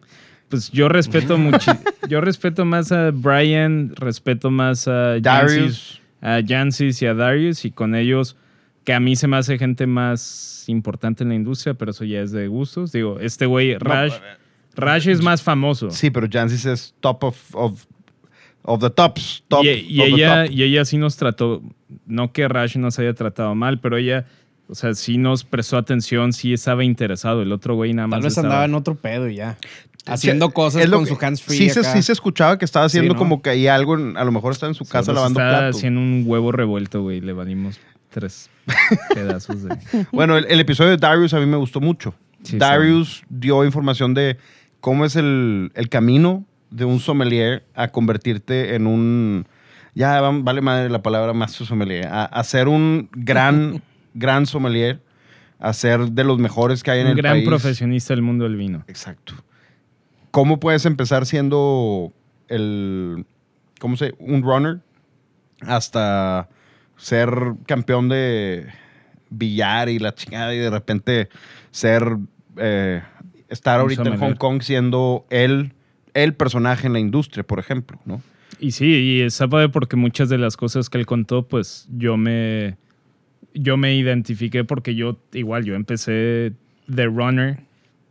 [0.49, 1.73] Pues yo respeto mucho.
[2.09, 6.03] yo respeto más a Brian, respeto más a Jancis, Darius.
[6.21, 8.37] a Jancis y a Darius, y con ellos,
[8.85, 12.21] que a mí se me hace gente más importante en la industria, pero eso ya
[12.21, 12.93] es de gustos.
[12.93, 14.13] Digo, este güey, Raj,
[14.79, 15.91] Raj es más famoso.
[15.91, 17.85] Sí, pero Jancis es top of, of,
[18.63, 19.45] of the tops.
[19.49, 20.53] Top y, y of the ella, top.
[20.55, 21.63] y ella sí nos trató,
[22.07, 24.27] no que Raj nos haya tratado mal, pero ella,
[24.69, 27.43] o sea, sí nos prestó atención, sí estaba interesado.
[27.43, 29.59] El otro güey nada más Tal vez estaba- andaba en otro pedo y ya.
[30.07, 31.59] Haciendo cosas con que- su hands free.
[31.59, 33.19] Sí se, sí se escuchaba que estaba haciendo ¿no?
[33.19, 35.51] como que hay algo, en- a lo mejor está en su casa Solo lavando está
[35.59, 35.77] platos.
[35.77, 37.21] haciendo un huevo revuelto, güey.
[37.21, 38.49] Le valimos tres
[39.15, 39.77] pedazos de...
[40.13, 42.15] Bueno, el, el episodio de Darius a mí me gustó mucho.
[42.43, 44.39] Sí, Darius dio información de
[44.81, 49.47] cómo es el, el camino de un sommelier a convertirte en un...
[49.95, 52.07] Ya va- vale madre la palabra master sommelier.
[52.07, 53.83] A, a ser un gran,
[54.15, 55.01] gran sommelier.
[55.61, 57.49] A ser de los mejores que hay en un el gran país.
[57.49, 58.85] profesionista del mundo del vino.
[58.87, 59.35] Exacto.
[60.31, 62.13] ¿Cómo puedes empezar siendo
[62.47, 63.25] el,
[63.81, 64.15] ¿cómo se?
[64.21, 64.79] Un runner
[65.63, 66.49] hasta
[66.97, 67.31] ser
[67.67, 68.67] campeón de
[69.31, 71.29] billar y la chingada y de repente
[71.73, 72.17] ser,
[72.57, 73.03] eh,
[73.49, 74.19] estar ahorita en.
[74.19, 75.73] Hong Kong siendo el,
[76.15, 78.23] el personaje en la industria, por ejemplo, ¿no?
[78.61, 82.17] Y sí, y está padre porque muchas de las cosas que él contó, pues yo
[82.17, 82.77] me,
[83.55, 86.53] yo me identifiqué porque yo, igual, yo empecé
[86.87, 87.61] de runner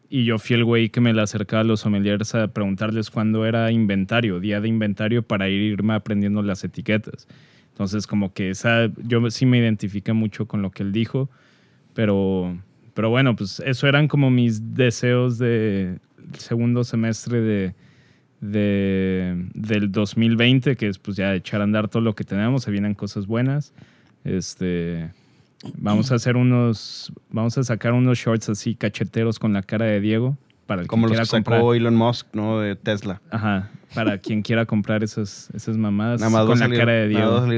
[0.10, 3.46] y yo fui el güey que me le acercaba a los sommeliers a preguntarles cuándo
[3.46, 7.28] era inventario, día de inventario, para irme aprendiendo las etiquetas.
[7.72, 11.30] Entonces, como que esa, yo sí me identifiqué mucho con lo que él dijo,
[11.94, 12.58] pero,
[12.98, 16.00] pero bueno, pues eso eran como mis deseos de
[16.36, 17.76] segundo semestre de,
[18.42, 22.72] de, del 2020, que es pues ya echar a andar todo lo que tenemos, se
[22.72, 23.72] vienen cosas buenas.
[24.24, 25.12] Este,
[25.78, 30.00] vamos a hacer unos, vamos a sacar unos shorts así cacheteros con la cara de
[30.00, 30.36] Diego
[30.68, 31.76] para el que Como los quiera que sacó comprar.
[31.76, 32.60] Elon Musk, ¿no?
[32.60, 33.22] De Tesla.
[33.32, 37.08] Ajá, para quien quiera comprar esas, esas mamadas Nada más con la salir- cara de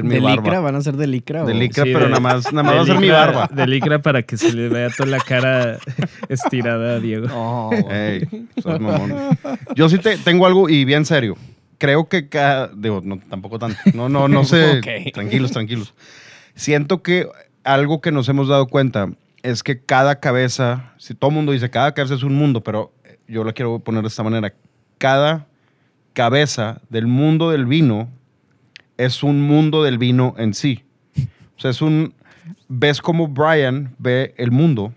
[0.04, 0.36] mi ¿De barba.
[0.44, 0.60] licra?
[0.62, 1.44] ¿Van a ser de licra?
[1.44, 3.02] De o- licra, Sí, pero de- nada más, nada más de va a ser mi
[3.08, 3.50] licra- barba.
[3.52, 5.78] De licra para que se le vea toda la cara
[6.30, 7.28] estirada a Diego.
[7.34, 8.28] Oh, Ey,
[8.62, 9.14] sos mamón.
[9.76, 11.36] Yo sí te, tengo algo y bien serio.
[11.78, 12.68] Creo que cada.
[12.76, 13.78] Digo, no, tampoco tanto.
[13.94, 14.80] No, no, no sé.
[14.80, 15.14] Ok.
[15.14, 15.94] Tranquilos, tranquilos.
[16.56, 17.28] Siento que
[17.64, 19.10] algo que nos hemos dado cuenta
[19.44, 22.92] es que cada cabeza, si todo el mundo dice cada cabeza es un mundo, pero
[23.30, 24.54] yo lo quiero poner de esta manera.
[24.98, 25.48] Cada
[26.14, 28.10] cabeza del mundo del vino
[28.98, 30.84] es un mundo del vino en sí.
[31.58, 32.14] O sea, es un.
[32.68, 34.94] Ves cómo Brian ve el mundo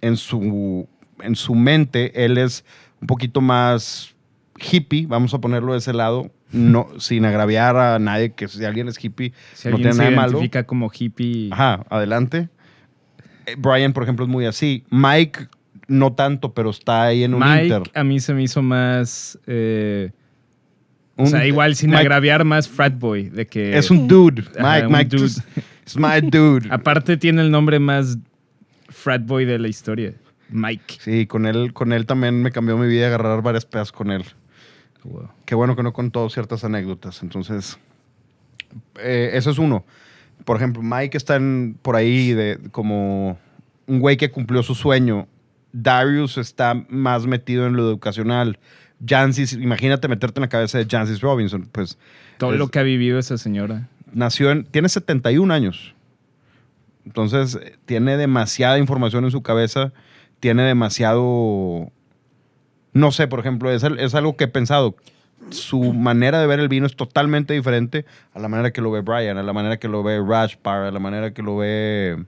[0.00, 0.88] en su,
[1.20, 2.24] en su mente.
[2.24, 2.64] Él es
[3.00, 4.14] un poquito más
[4.58, 6.30] hippie, vamos a ponerlo de ese lado.
[6.52, 10.10] no, sin agraviar a nadie, que si alguien es hippie, Si no tiene se nada
[10.12, 10.30] malo.
[10.32, 12.48] identifica como hippie, Ajá, adelante.
[13.46, 14.84] Eh, Brian, por ejemplo, es muy así.
[14.90, 15.48] Mike,
[15.88, 17.82] no tanto, pero está ahí en un Mike inter.
[17.94, 19.38] a mí se me hizo más...
[19.46, 20.10] eh,
[21.16, 23.76] o sea, igual sin Mike agraviar más frat boy, de que...
[23.78, 24.42] Es un dude.
[24.60, 25.32] Mike, Mike, dude.
[25.82, 26.68] it's my dude.
[26.70, 28.18] Aparte tiene el nombre más
[28.90, 30.12] frat boy de la historia.
[30.50, 30.96] Mike.
[31.00, 34.24] Sí, con él, con él también me cambió mi vida agarrar varias pedas con él.
[35.04, 35.30] Wow.
[35.46, 37.22] Qué bueno que no contó ciertas anécdotas.
[37.22, 37.78] Entonces,
[39.00, 39.84] eh, eso es uno.
[40.44, 43.38] Por ejemplo, Mike está en- por ahí de, como
[43.86, 45.28] un güey que cumplió su sueño.
[45.72, 48.58] Darius está más metido en lo educacional.
[49.06, 51.68] Jancis, imagínate meterte en la cabeza de Jancis Robinson.
[51.70, 51.98] Pues
[52.38, 53.88] Todo Es- lo que ha vivido esa señora.
[54.12, 54.64] nació en.
[54.64, 55.94] Tiene 71 años.
[57.04, 59.92] Entonces, eh, tiene demasiada información en su cabeza.
[60.40, 61.90] Tiene demasiado.
[62.92, 64.96] No sé, por ejemplo, es, algo que he pensado.
[65.50, 69.02] Su manera de ver el vino es totalmente diferente a la manera que lo ve
[69.02, 72.24] Brian, a la manera que lo ve Rajpar, a la manera que lo ve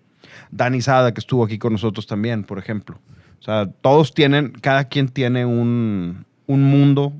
[0.50, 3.00] Dani Sada, que estuvo aquí con nosotros también, por ejemplo.
[3.40, 7.12] O sea, todos tienen, cada quien tiene un, un mundo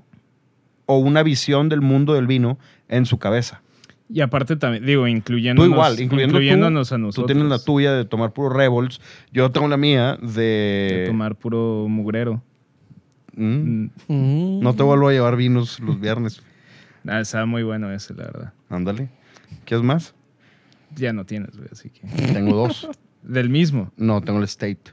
[0.87, 2.59] o una visión del mundo del vino
[2.89, 3.63] en su cabeza.
[4.11, 7.27] Y aparte también, digo, Tú incluyéndonos, igual, incluyendo incluyéndonos tú, a nosotros.
[7.27, 9.01] Tú tienes la tuya de tomar puro Rebels.
[9.33, 10.29] Yo tengo la mía de
[11.03, 11.05] de...
[11.09, 12.43] tomar puro mugrero.
[13.35, 14.61] Mm, Mm.
[14.61, 16.43] No te vuelvo a llevar vinos los viernes.
[17.07, 18.53] ah, estaba muy bueno ese, la verdad.
[18.71, 19.11] Ándale.
[19.65, 20.15] ¿Quieres más?
[20.97, 22.01] Ya no tienes, güey, así que.
[22.33, 22.89] Tengo dos.
[23.23, 23.93] Del mismo.
[23.97, 24.93] No, tengo el State.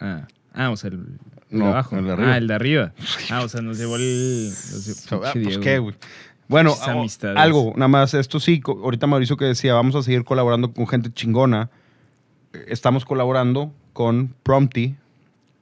[0.00, 1.04] Ah, ah o sea, el,
[1.50, 1.96] No, de abajo.
[1.96, 2.32] el de arriba.
[2.32, 2.92] Ah, el de arriba.
[3.30, 4.52] Ah, o sea, nos llevó el.
[5.12, 5.94] Ah, pues qué, güey.
[6.48, 7.36] Bueno, Pinches a- amistades.
[7.38, 11.12] algo, nada más, esto sí, ahorita Mauricio que decía, vamos a seguir colaborando con gente
[11.12, 11.70] chingona.
[12.52, 14.96] Eh, Estamos colaborando con Prompty,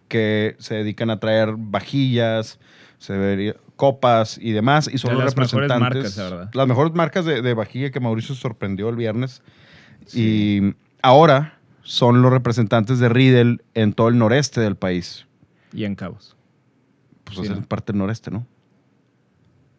[0.09, 2.59] que se dedican a traer vajillas,
[2.99, 6.03] se vería- copas y demás, y son De los las mejores representantes.
[6.03, 6.51] marcas, la verdad.
[6.55, 9.43] Las mejores marcas de, de vajilla que Mauricio sorprendió el viernes.
[10.15, 11.58] Y ahora
[11.89, 15.27] son los representantes de Riedel en todo el noreste del país.
[15.73, 16.37] Y en Cabos.
[17.25, 17.63] Pues Sí, es ¿no?
[17.63, 18.47] parte del noreste, ¿no?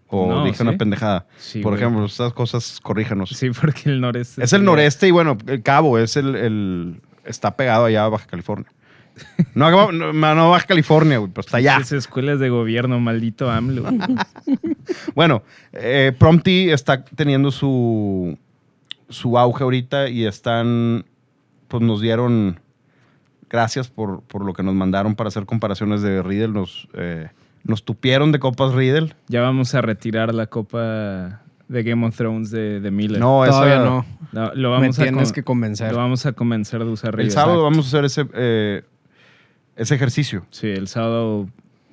[0.07, 0.63] O No, dije ¿sí?
[0.63, 1.27] una pendejada.
[1.37, 1.83] Sí, Por güey.
[1.83, 3.29] ejemplo, estas cosas, corríjanos.
[3.29, 4.43] Sí, porque el noreste.
[4.43, 8.25] Es el noreste y bueno, el Cabo es el, el- está pegado allá a Baja
[8.25, 8.71] California.
[9.53, 11.75] No, no, no Baja California, güey, pero está allá.
[11.77, 13.83] Esas escuelas de gobierno, maldito AMLO.
[15.13, 15.43] Bueno,
[15.73, 18.35] eh, Prompty está teniendo su,
[19.09, 21.05] su auge ahorita y están,
[21.69, 22.59] pues nos dieron,
[23.49, 27.29] gracias por, por lo que nos mandaron para hacer comparaciones de Riedel, nos, eh,
[27.63, 29.15] nos tupieron de copas Riedel.
[29.27, 33.19] ya vamos a retirar la copa de Game of Thrones de, de Miller.
[33.19, 34.05] No, Todavía esa- no.
[34.31, 35.91] Lo, lo Me vamos a tienes con- que convencer.
[35.91, 37.31] Lo vamos a convencer de usar El Riedel.
[37.31, 37.63] sábado Exacto.
[37.71, 38.83] vamos a hacer ese, eh,
[39.75, 40.45] ese ejercicio.
[40.49, 41.47] Sí, el sábado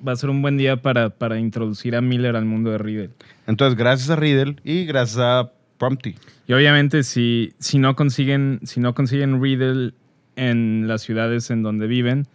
[0.05, 3.11] va a ser un buen día para, para introducir a Miller al mundo de Riedel.
[3.47, 6.15] Entonces, gracias a Riedel y gracias a Prompty.
[6.47, 9.93] Y obviamente si, si no consiguen, si no consiguen Riedel
[10.35, 12.27] en las ciudades en donde viven,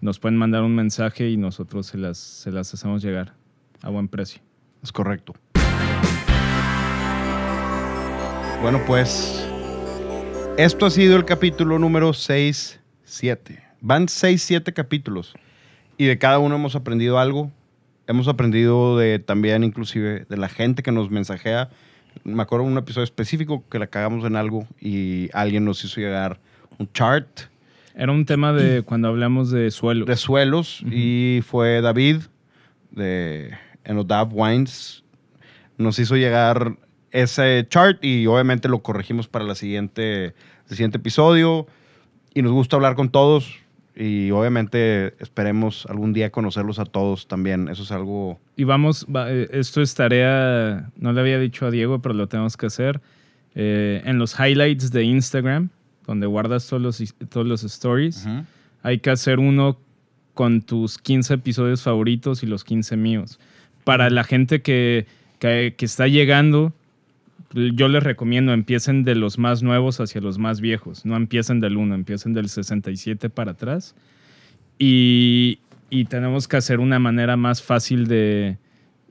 [0.00, 3.34] nos pueden mandar un mensaje y nosotros se las, se las hacemos llegar
[3.82, 4.40] a buen precio.
[4.82, 5.34] Es correcto.
[8.62, 9.46] Bueno, pues
[10.58, 13.62] esto ha sido el capítulo número 6, 7.
[13.80, 15.34] Van 6, 7 capítulos
[15.98, 17.50] y de cada uno hemos aprendido algo.
[18.06, 21.70] Hemos aprendido de también inclusive de la gente que nos mensajea.
[22.24, 26.00] Me acuerdo de un episodio específico que la cagamos en algo y alguien nos hizo
[26.00, 26.40] llegar
[26.78, 27.26] un chart
[27.94, 30.06] Era un tema de cuando hablamos de suelos.
[30.06, 32.22] de suelos y fue David
[32.90, 33.52] de
[33.84, 35.04] Enodav Wines.
[35.78, 36.76] Nos hizo llegar
[37.10, 41.66] ese chart y obviamente lo corregimos para la siguiente, el siguiente episodio.
[42.34, 43.60] Y nos gusta hablar con todos
[43.96, 47.68] y obviamente esperemos algún día conocerlos a todos también.
[47.68, 48.38] Eso es algo...
[48.56, 52.28] Y vamos, va- eh, esto es tarea, no le había dicho a Diego, pero lo
[52.28, 53.00] tenemos que hacer.
[53.54, 55.70] Eh, en los highlights de Instagram,
[56.06, 58.26] donde guardas todos los, todos los stories,
[58.82, 59.78] hay que hacer uno
[60.34, 63.40] con tus 15 episodios favoritos y los 15 míos.
[63.84, 65.06] Para la gente que,
[65.38, 66.74] que, que está llegando,
[67.52, 71.04] yo les recomiendo empiecen de los más nuevos hacia los más viejos.
[71.04, 73.94] No empiecen del 1, empiecen del 67 para atrás.
[74.78, 78.58] Y, y tenemos que hacer una manera más fácil de,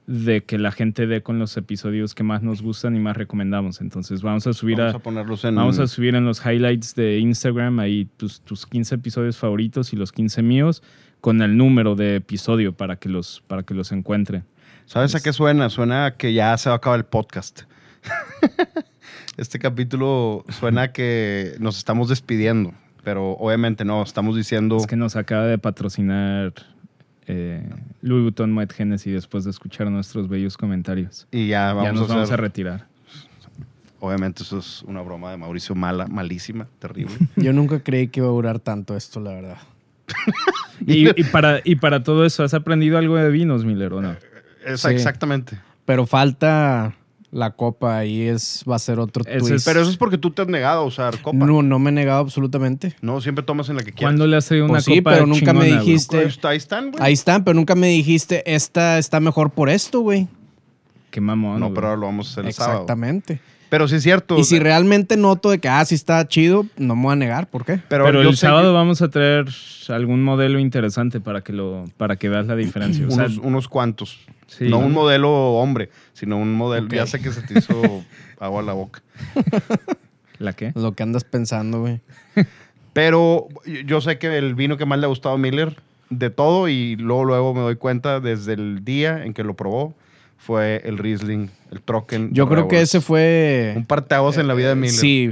[0.08, 3.82] de que la gente dé con los episodios que más nos gustan y más recomendamos.
[3.82, 5.56] Entonces vamos a subir Vamos a, a ponerlos en...
[5.56, 9.96] Vamos a subir en los highlights de Instagram ahí tus, tus 15 episodios favoritos y
[9.96, 10.84] los 15 míos
[11.22, 14.44] con el número de episodio para que los, para que los encuentren.
[14.86, 15.70] ¿Sabes a qué suena?
[15.72, 17.64] Suena a que ya se va a acabar el podcast.
[19.38, 24.78] este capítulo suena a que nos estamos despidiendo, pero obviamente no, estamos diciendo...
[24.78, 26.54] Es que nos acaba de patrocinar
[27.28, 27.68] eh,
[28.02, 31.28] Louis Vuitton Moet Hennessy después de escuchar nuestros bellos comentarios.
[31.32, 32.16] Y ya vamos ya nos a hacer.
[32.16, 32.88] vamos a retirar.
[34.00, 37.16] Obviamente, eso es una broma de Mauricio mala, malísima, terrible.
[37.36, 39.58] Yo nunca creí que iba a durar tanto esto, la verdad.
[40.86, 44.18] Y, y para, y para todo eso, ¿has aprendido algo de vinos, Miller, o no?
[44.66, 44.96] Esa- Sí.
[44.96, 45.58] Exactamente.
[45.86, 46.94] Pero falta
[47.32, 49.56] la copa y es, va a ser otro Ese twist.
[49.56, 51.38] es- Pero eso es porque tú te has negado a usar copa.
[51.38, 52.96] No, No, no me he negado absolutamente.
[53.22, 54.02] siempre tomas en la que quieras.
[54.14, 56.50] ¿Cuándo le has traído una Pues sí, copa pero nunca me chingona, dijiste- Ahí está-
[56.50, 57.04] ahí están, güey.
[57.04, 60.28] Ahí están, pero nunca me dijiste, esta está mejor por esto, güey.
[61.12, 62.74] Qué mamón, No, pero ahora lo vamos a hacer el sábado.
[62.82, 63.40] Exactamente.
[63.70, 64.38] Pero sí es cierto.
[64.38, 67.50] Y si realmente noto de que, ah, sí está chido, no me voy a negar.
[67.50, 67.80] ¿Por qué?
[67.88, 69.48] pero, el sé sábado que vamos a traer
[69.90, 73.06] algún modelo interesante para que lo para que veas la diferencia.
[73.08, 74.20] O sea, unos, unos cuantos.
[74.48, 76.86] sí, no un modelo hombre, sino un modelo.
[76.88, 76.94] Ok.
[76.94, 78.04] Ya sé que se te hizo
[78.40, 79.02] agua a la boca.
[80.40, 80.72] ¿La qué?
[80.76, 82.02] Lo que andas pensando, güey.
[82.94, 83.48] Pero
[83.86, 85.76] yo sé que el vino que más le ha gustado a Miller,
[86.10, 89.96] de todo, y luego, luego me doy cuenta desde el día en que lo probó,
[90.46, 92.32] fue el Riesling, el Trocken.
[92.32, 93.74] Yo creo que ese fue...
[93.76, 94.94] Un parteaguas en la vida de Miller.
[94.94, 95.32] Sí,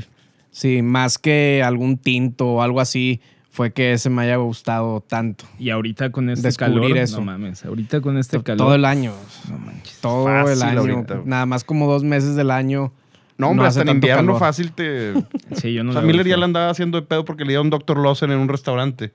[0.50, 5.46] sí, más que algún tinto o algo así, fue que ese me haya gustado tanto.
[5.60, 7.20] Y ahorita con este Descubrir calor, eso.
[7.20, 8.66] no mames, ahorita con este calor.
[8.66, 9.14] Todo el año.
[9.52, 10.00] No manches.
[10.02, 10.80] Todo Fácil el año.
[10.80, 11.22] ahorita.
[11.26, 12.92] Nada más como dos meses del año.
[13.38, 14.40] No, hombre, no hasta en invierno calor.
[14.40, 15.14] fácil te...
[15.56, 17.52] Sí, yo no o sea, le Miller ya le andaba haciendo de pedo porque le
[17.52, 18.00] dio un Dr.
[18.00, 19.12] Lawson en un restaurante.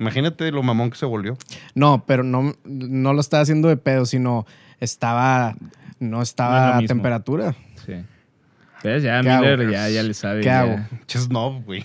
[0.00, 1.36] Imagínate lo mamón que se volvió.
[1.76, 4.46] No, pero no, no lo estaba haciendo de pedo, sino
[4.82, 5.54] estaba.
[6.00, 6.88] No No es estaba a mismo.
[6.94, 7.54] temperatura.
[7.86, 7.94] Sí.
[8.82, 9.02] ¿Ves?
[9.02, 9.70] Ya ¿Qué Miller hago?
[9.70, 10.40] ya, ya le sabe.
[10.40, 10.60] ¿Qué ya.
[10.60, 10.76] hago?
[11.06, 11.84] Chesnob, güey.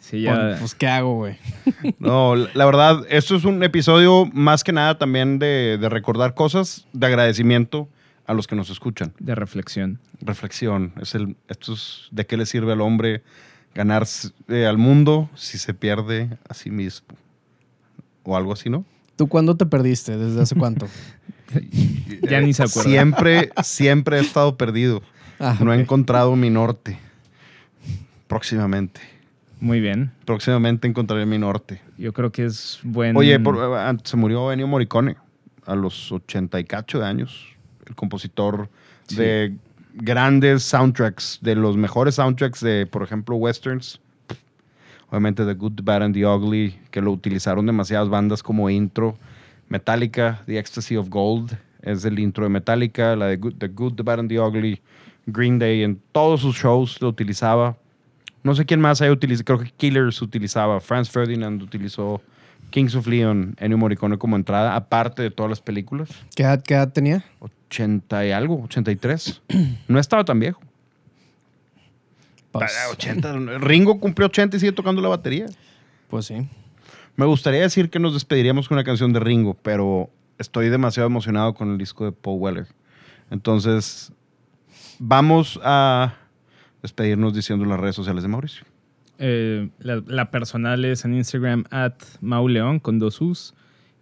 [0.00, 0.34] Sí, ya.
[0.34, 1.36] Pues, pues, ¿qué hago, güey?
[1.98, 6.34] No, la la verdad, esto es un episodio más que nada también de, de recordar
[6.34, 7.88] cosas, de agradecimiento
[8.26, 9.12] a los que nos escuchan.
[9.18, 9.98] de reflexión.
[10.20, 10.92] Reflexión.
[11.00, 13.22] Es el, esto es de qué le sirve al hombre
[13.74, 14.06] ganar
[14.48, 17.08] eh, al mundo si se pierde a sí mismo.
[18.22, 18.84] O algo así, ¿no?
[19.16, 20.16] ¿Tú cuándo te perdiste?
[20.16, 20.86] ¿Desde hace cuánto?
[22.28, 22.90] Ya ni se acuerda.
[22.90, 25.02] Siempre, siempre he estado perdido.
[25.38, 26.98] Ah, No he encontrado mi norte.
[28.26, 29.00] Próximamente.
[29.60, 30.12] Muy bien.
[30.24, 31.80] Próximamente encontraré mi norte.
[31.96, 33.16] Yo creo que es buen.
[33.16, 35.16] Oye, por- ah, se murió Ennio Morricone
[35.64, 37.54] a los 80 y cacho de años.
[37.86, 38.68] El compositor
[39.08, 39.16] Sí.
[39.16, 39.54] de
[39.94, 44.00] grandes soundtracks, de los mejores soundtracks de, por ejemplo, westerns.
[45.08, 49.16] Obviamente The Good, The Bad and The Ugly, que lo utilizaron demasiadas bandas como intro.
[49.68, 53.16] Metallica, The Ecstasy of Gold, es el intro de Metallica.
[53.16, 54.80] La de Good, The Good, The Bad and The Ugly,
[55.26, 57.76] Green Day, en todos sus shows lo utilizaba.
[58.42, 62.22] No sé quién más haya utilizado, creo que Killers utilizaba, Franz Ferdinand utilizó
[62.70, 66.08] Kings of Leon, Ennio Morricone como entrada, aparte de todas las películas.
[66.36, 67.24] ¿Qué edad, qué edad tenía?
[67.40, 69.42] 80 y algo, 83.
[69.88, 70.60] No estaba tan viejo.
[72.52, 75.46] Pues, Para 80, Ringo cumplió 80 y sigue tocando la batería.
[76.08, 76.48] pues sí.
[77.16, 81.54] Me gustaría decir que nos despediríamos con una canción de Ringo, pero estoy demasiado emocionado
[81.54, 82.66] con el disco de Paul Weller.
[83.30, 84.12] Entonces,
[84.98, 86.14] vamos a
[86.82, 88.64] despedirnos diciendo las redes sociales de Mauricio.
[89.18, 93.54] Eh, la, la personal es en Instagram at mauleón con dos U's.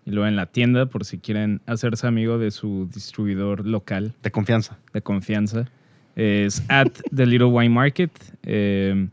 [0.07, 4.31] Y luego en la tienda por si quieren hacerse amigo de su distribuidor local De
[4.31, 4.77] confianza.
[4.93, 5.65] de confianza.
[6.15, 8.11] Es at The Little Wine Market.
[8.43, 9.09] Eh,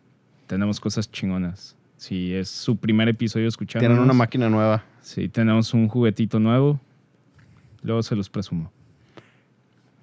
[0.48, 1.78] tenemos cosas chingonas.
[2.02, 3.88] Si es su primer episodio escuchando.
[3.88, 4.84] Tienen una máquina nueva.
[5.04, 6.80] Sí, tenemos un juguetito nuevo.
[7.84, 8.72] Luego se los presumo.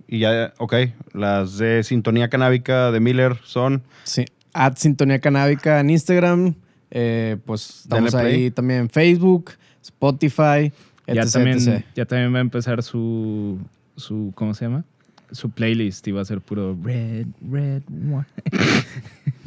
[0.07, 0.75] Y ya, ok,
[1.13, 4.27] las de Sintonía Canábica de Miller son Sí.
[4.53, 6.55] At Sintonía Canábica en Instagram.
[6.93, 10.73] Eh, pues estamos ahí también en Facebook, Spotify,
[11.09, 11.85] Ya también, etc.
[11.97, 13.59] ya también va a empezar su,
[13.97, 14.31] su.
[14.37, 14.85] ¿Cómo se llama?
[15.33, 18.25] Su playlist y va a ser puro red, red, wine.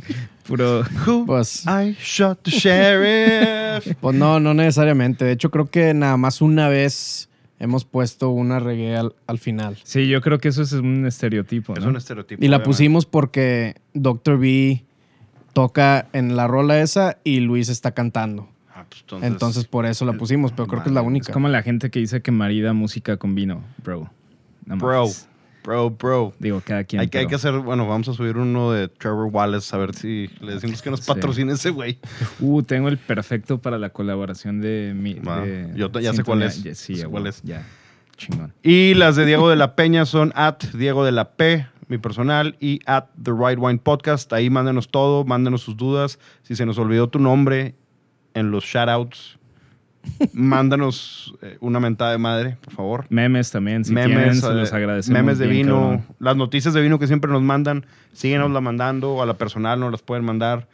[0.41, 0.83] puro.
[1.05, 3.95] Who Pues, I Shot the Sheriff.
[4.01, 5.25] pues no, no necesariamente.
[5.25, 7.29] De hecho, creo que nada más una vez
[7.59, 9.77] hemos puesto una reggae al, al final.
[9.83, 11.73] Sí, yo creo que eso es un estereotipo.
[11.73, 11.89] es ¿no?
[11.89, 12.43] un estereotipo.
[12.43, 12.67] Y la obviamente.
[12.69, 14.39] pusimos porque Dr.
[14.39, 14.83] B
[15.53, 18.47] toca en la rola esa y Luis está cantando.
[18.73, 21.27] Ah, pues, Entonces, por eso la pusimos, pero creo que es la única.
[21.29, 24.09] Es como la gente que dice que marida música con vino, bro.
[24.65, 25.07] No bro.
[25.63, 26.33] Bro, bro.
[26.39, 26.99] Digo, cada quien.
[27.01, 29.79] Hay que, hay pero- que hacer, bueno, vamos a subir uno de Trevor Wallace a
[29.79, 31.07] ver si le decimos que nos Sí.
[31.07, 31.99] patrocine ese güey.
[32.39, 35.13] Uh, tengo el perfecto para la colaboración de mi.
[35.15, 36.63] De Yo ya sé cuál es.
[36.63, 37.41] Ya, sí, Ya sé cuál es.
[37.43, 37.65] Ya.
[38.17, 38.53] Chingón.
[38.61, 42.55] Y las de Diego de la Peña son at Diego de la P, mi personal,
[42.59, 44.31] y at The Right Wine Podcast.
[44.33, 46.19] Ahí mándenos todo, mándenos sus dudas.
[46.43, 47.73] Si se nos olvidó tu nombre
[48.35, 49.39] en los shoutouts,
[50.33, 53.05] mándanos eh, una mentada de madre, por favor.
[53.09, 55.19] Memes también, si memes, tienen, se eh, los agradecemos.
[55.21, 56.05] memes de bien, vino, cabrón.
[56.19, 59.91] las noticias de vino que siempre nos mandan, síguenos la mandando, a la personal nos
[59.91, 60.67] las pueden mandar.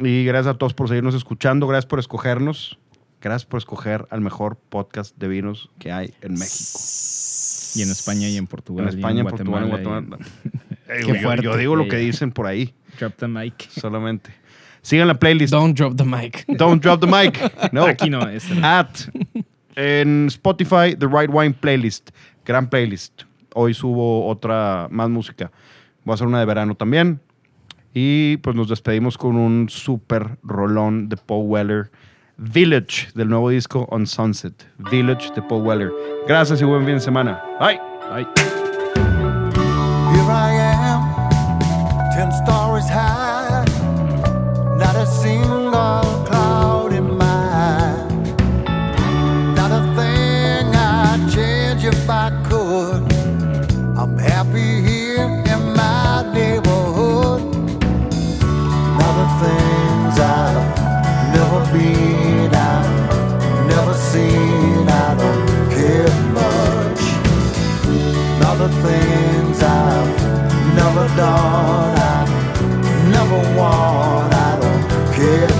[0.00, 2.78] Y gracias a todos por seguirnos escuchando, gracias por escogernos.
[3.22, 6.78] Gracias por escoger al mejor podcast de vinos que hay en México.
[7.74, 8.86] Y en España y en Portugal.
[8.88, 10.30] En y España, en Portugal, en Guatemala y- Guatemala.
[11.06, 11.42] Qué yo- fuerte.
[11.44, 13.68] Yo digo lo que dicen por ahí, Drop the mic.
[13.70, 14.30] solamente.
[14.86, 15.52] Sigan la playlist.
[15.52, 16.44] Don't drop the mic.
[16.46, 17.40] Don't drop the mic.
[17.72, 17.86] No.
[17.86, 18.64] Aquí no, este no.
[18.64, 18.88] At
[19.74, 22.10] en Spotify, The Right Wine Playlist.
[22.44, 23.24] Gran playlist.
[23.54, 25.50] Hoy subo otra, más música.
[26.04, 27.20] Voy a hacer una de verano también.
[27.94, 31.90] Y pues nos despedimos con un super rolón de Paul Weller.
[32.36, 34.54] Village, del nuevo disco On Sunset.
[34.78, 35.90] Village de Paul Weller.
[36.28, 37.42] Gracias y buen fin de semana.
[37.58, 37.80] Bye.
[38.08, 38.55] Bye.
[68.82, 75.55] things I've never done, I never want, I don't care.